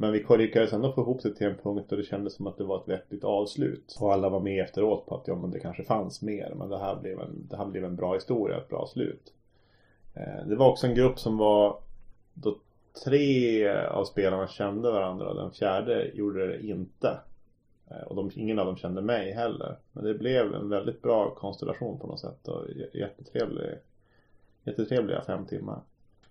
[0.01, 2.59] Men vi lyckades ändå få ihop det till en punkt då det kändes som att
[2.59, 3.97] det var ett vettigt avslut.
[4.01, 6.55] Och alla var med efteråt på att ja men det kanske fanns mer.
[6.57, 9.33] Men det här blev en, det här blev en bra historia, ett bra slut.
[10.15, 11.79] Eh, det var också en grupp som var
[12.35, 12.57] då
[13.05, 17.19] tre av spelarna kände varandra och den fjärde gjorde det inte.
[17.91, 19.77] Eh, och de, ingen av dem kände mig heller.
[19.93, 23.79] Men det blev en väldigt bra konstellation på något sätt och jättetrevlig,
[24.65, 25.81] jättetrevliga fem timmar.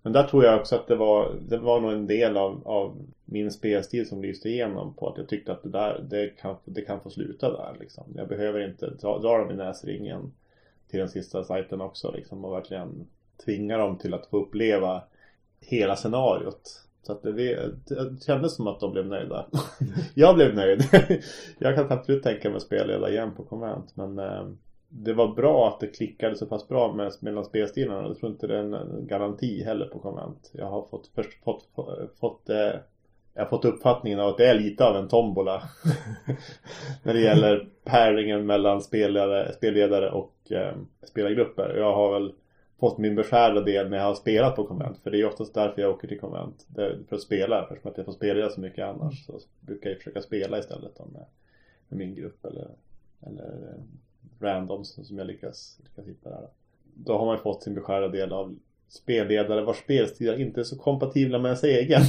[0.02, 2.98] Men där tror jag också att det var, det var nog en del av, av
[3.26, 6.82] min spelstil som lyste igenom på att jag tyckte att det där, det kan, det
[6.82, 8.04] kan få sluta där liksom.
[8.16, 10.32] Jag behöver inte dra, dra dem i näsringen
[10.90, 13.08] till den sista sajten också liksom och verkligen
[13.46, 15.04] tvinga dem till att få uppleva
[15.62, 16.86] hela scenariot.
[17.04, 19.46] Så att det, det kändes som att de blev nöjda.
[20.14, 20.84] jag blev nöjd.
[21.58, 23.96] jag kan absolut tänka mig att spelleda igen på konvent.
[23.96, 24.48] Men eh,
[24.90, 28.08] det var bra att det klickade så pass bra med, mellan spelstilarna.
[28.08, 30.52] Jag tror inte det är en garanti heller på konvent.
[30.54, 31.70] Jag har fått, först fått,
[32.20, 32.76] fått, eh,
[33.34, 35.64] jag har fått uppfattningen av att det är lite av en tombola.
[37.04, 41.76] när det gäller pairingen mellan spelledare, spelledare och eh, spelargrupper.
[41.78, 42.34] Jag har väl
[42.80, 44.98] fått min beskärda del när jag har spelat på konvent.
[44.98, 46.68] För det är oftast därför jag åker till konvent.
[47.10, 47.62] för att spela.
[47.62, 49.26] Eftersom att jag får spela så mycket annars.
[49.26, 51.26] Så brukar jag försöka spela istället då med,
[51.88, 52.68] med min grupp eller,
[53.22, 53.84] eller eh,
[54.40, 56.48] randoms som jag lyckas, lyckas hitta där.
[56.94, 58.56] Då har man ju fått sin beskärda del av
[58.90, 62.02] spelledare vars spelstilar inte är så kompatibla med ens egen.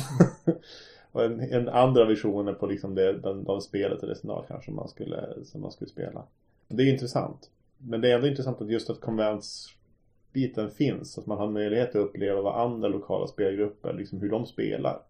[1.12, 4.88] och en, en, andra visioner på liksom det, den, de spelet eller scenario kanske man
[4.88, 6.24] skulle, som man skulle spela.
[6.68, 7.50] Det är intressant.
[7.78, 11.18] Men det är ändå intressant att just att konventsbiten finns.
[11.18, 15.02] Att man har möjlighet att uppleva vad andra lokala spelgrupper, liksom hur de spelar.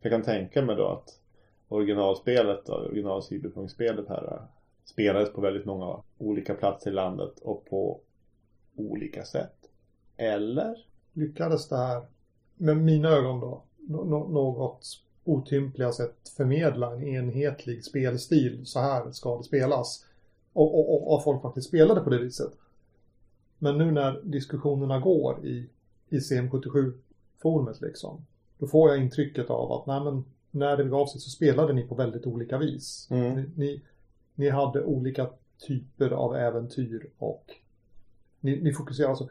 [0.00, 1.20] Jag kan tänka mig då att
[1.68, 4.42] originalspelet, då, original cyberpunk här
[4.84, 8.00] spelades på väldigt många olika platser i landet och på
[8.76, 9.56] olika sätt.
[10.16, 10.86] Eller?
[11.12, 12.02] Lyckades det här,
[12.56, 14.86] med mina ögon då, något
[15.24, 18.66] otympliga sätt förmedla en enhetlig spelstil.
[18.66, 20.06] Så här ska det spelas.
[20.52, 22.52] Och, och, och, och folk faktiskt spelade på det viset.
[23.58, 25.68] Men nu när diskussionerna går i,
[26.08, 28.26] i CM77-forumet liksom.
[28.58, 31.82] Då får jag intrycket av att nej, men, när det begav sig så spelade ni
[31.82, 33.08] på väldigt olika vis.
[33.10, 33.34] Mm.
[33.34, 33.80] Ni, ni,
[34.34, 35.26] ni, hade olika
[35.58, 37.44] typer av äventyr och
[38.40, 39.28] ni, ni fokuserar alltså.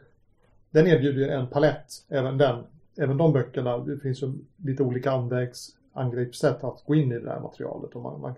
[0.70, 2.64] Den erbjuder en palett, även den.
[2.96, 7.30] Även de böckerna, det finns ju lite olika anvägs, angreppssätt att gå in i det
[7.30, 7.94] här materialet.
[7.94, 8.34] Och man, man,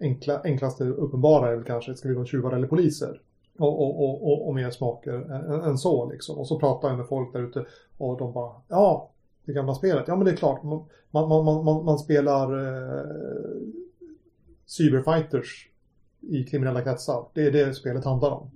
[0.00, 3.20] enkla, enklaste uppenbara är väl kanske, ska vi vara tjuvar eller poliser?
[3.60, 6.38] och, och, och, och mer smaker än, än, så liksom.
[6.38, 7.66] Och så pratar jag med folk där ute
[7.98, 9.10] och de bara ja,
[9.44, 13.04] det gamla spelet, ja men det är klart man, man, man, man, man spelar eh,
[14.66, 15.69] cyberfighters
[16.20, 17.24] i kriminella kretsar.
[17.34, 18.50] Det är det spelet handlar om.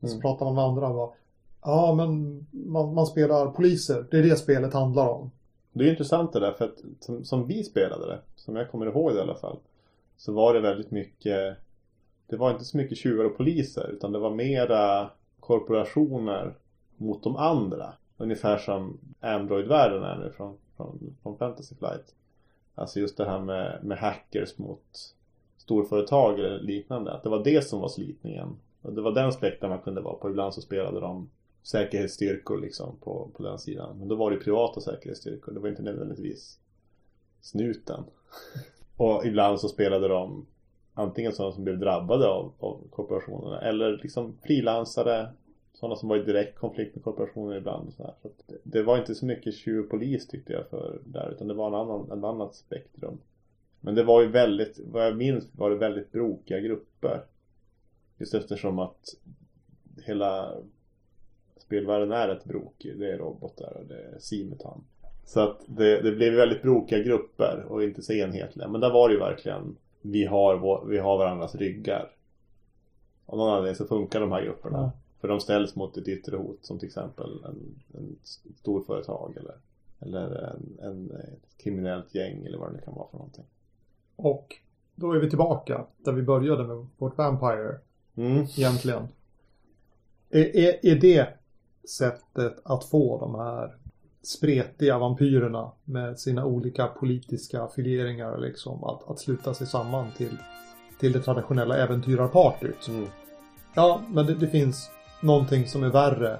[0.00, 0.14] Mm.
[0.14, 1.10] Så pratar man med andra och bara
[1.62, 5.30] ja men man, man spelar poliser, det är det spelet handlar om.
[5.72, 8.86] Det är intressant det där för att som, som vi spelade det, som jag kommer
[8.86, 9.58] ihåg det i alla fall,
[10.16, 11.56] så var det väldigt mycket
[12.26, 16.54] det var inte så mycket tjuvar och poliser utan det var mera korporationer
[16.96, 17.92] mot de andra.
[18.16, 22.14] Ungefär som Android-världen är nu från, från, från Fantasy Flight.
[22.74, 25.14] Alltså just det här med, med hackers mot
[25.66, 27.12] storföretag eller liknande.
[27.12, 28.56] Att det var det som var slitningen.
[28.82, 30.30] Och det var den spektrum man kunde vara på.
[30.30, 31.30] Ibland så spelade de
[31.62, 33.98] säkerhetsstyrkor liksom på, på den sidan.
[33.98, 35.52] Men då var det privata säkerhetsstyrkor.
[35.52, 36.58] Det var inte nödvändigtvis
[37.40, 38.04] snuten.
[38.96, 40.46] och ibland så spelade de
[40.94, 45.28] antingen sådana som blev drabbade av, av korporationerna eller liksom frilansare
[45.72, 47.92] sådana som var i direkt konflikt med korporationer ibland.
[47.92, 51.48] Så, så det, det, var inte så mycket tjuv polis tyckte jag för där utan
[51.48, 53.18] det var en annan, en annat spektrum.
[53.86, 57.24] Men det var ju väldigt, vad jag minns var det väldigt brokiga grupper.
[58.18, 59.14] Just eftersom att
[60.06, 60.54] hela
[61.56, 62.98] spelvärlden är ett brokig.
[62.98, 64.84] Det är robotar och det är simutan.
[65.24, 68.68] Så att det, det blev väldigt brokiga grupper och inte så enhetliga.
[68.68, 72.10] Men där var det ju verkligen vi har, vår, vi har varandras ryggar.
[73.26, 74.78] Av någon anledning så funkar de här grupperna.
[74.78, 74.92] Ja.
[75.20, 78.16] För de ställs mot ett yttre hot som till exempel en, en
[78.56, 79.54] stor företag eller,
[80.00, 83.44] eller en, en, ett kriminellt gäng eller vad det nu kan vara för någonting.
[84.16, 84.56] Och
[84.94, 87.78] då är vi tillbaka där vi började med vårt Vampire.
[88.16, 88.46] Mm.
[88.56, 89.08] Egentligen.
[90.30, 91.28] Är, är, är det
[91.88, 93.76] sättet att få de här
[94.22, 100.36] spretiga vampyrerna med sina olika politiska affilieringar liksom att, att sluta sig samman till,
[101.00, 102.88] till det traditionella äventyrarpartyt.
[102.88, 103.08] Mm.
[103.74, 104.90] Ja, men det, det, finns
[105.22, 106.38] någonting som är värre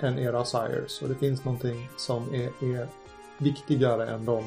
[0.00, 2.88] än era sires och det finns någonting som är, är
[3.38, 4.44] viktigare än de,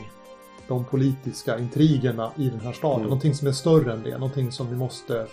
[0.68, 2.98] de politiska intrigerna i den här staden.
[2.98, 3.10] Mm.
[3.10, 5.28] Någonting som är större än det, någonting som vi måste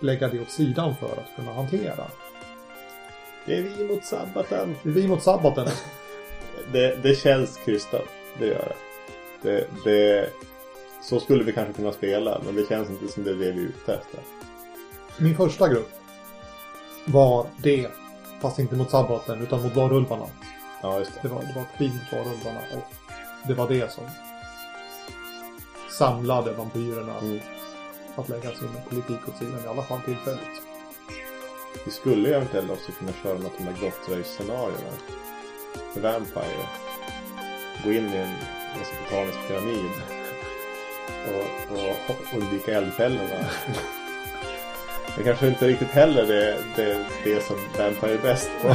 [0.00, 2.04] lägga det åt sidan för att kunna hantera.
[3.46, 4.74] Det är vi mot sabbaten.
[4.82, 5.68] Det är vi mot sabbaten.
[6.72, 8.04] det, det känns krystat.
[8.38, 8.72] Det gör
[9.42, 9.50] det.
[9.50, 9.66] det.
[9.84, 10.30] det.
[11.02, 13.48] Så skulle vi kanske kunna spela, men det känns inte som det är det vi
[13.48, 14.20] är ute efter.
[15.18, 15.90] Min första grupp
[17.04, 17.88] var det,
[18.40, 20.26] fast inte mot sabbaten, utan mot varulvarna.
[20.82, 21.20] Ja, just det.
[21.22, 22.92] Det var, det var krig mot varulvarna och
[23.48, 24.04] det var det som
[25.90, 27.40] samlade vampyrerna mm.
[28.16, 30.62] att lägga sin politik åt sidan, i alla fall tillfälligt.
[31.84, 34.92] Vi skulle eventuellt också kunna köra något av de här grottröjsscenarierna
[35.94, 36.66] Vampire.
[37.84, 38.34] Gå in i en
[38.78, 39.90] mesopotamisk pyramid
[41.70, 43.46] och, och undvika eldfällorna.
[45.16, 48.74] Det kanske inte riktigt heller är det, det som Vampire är bäst på.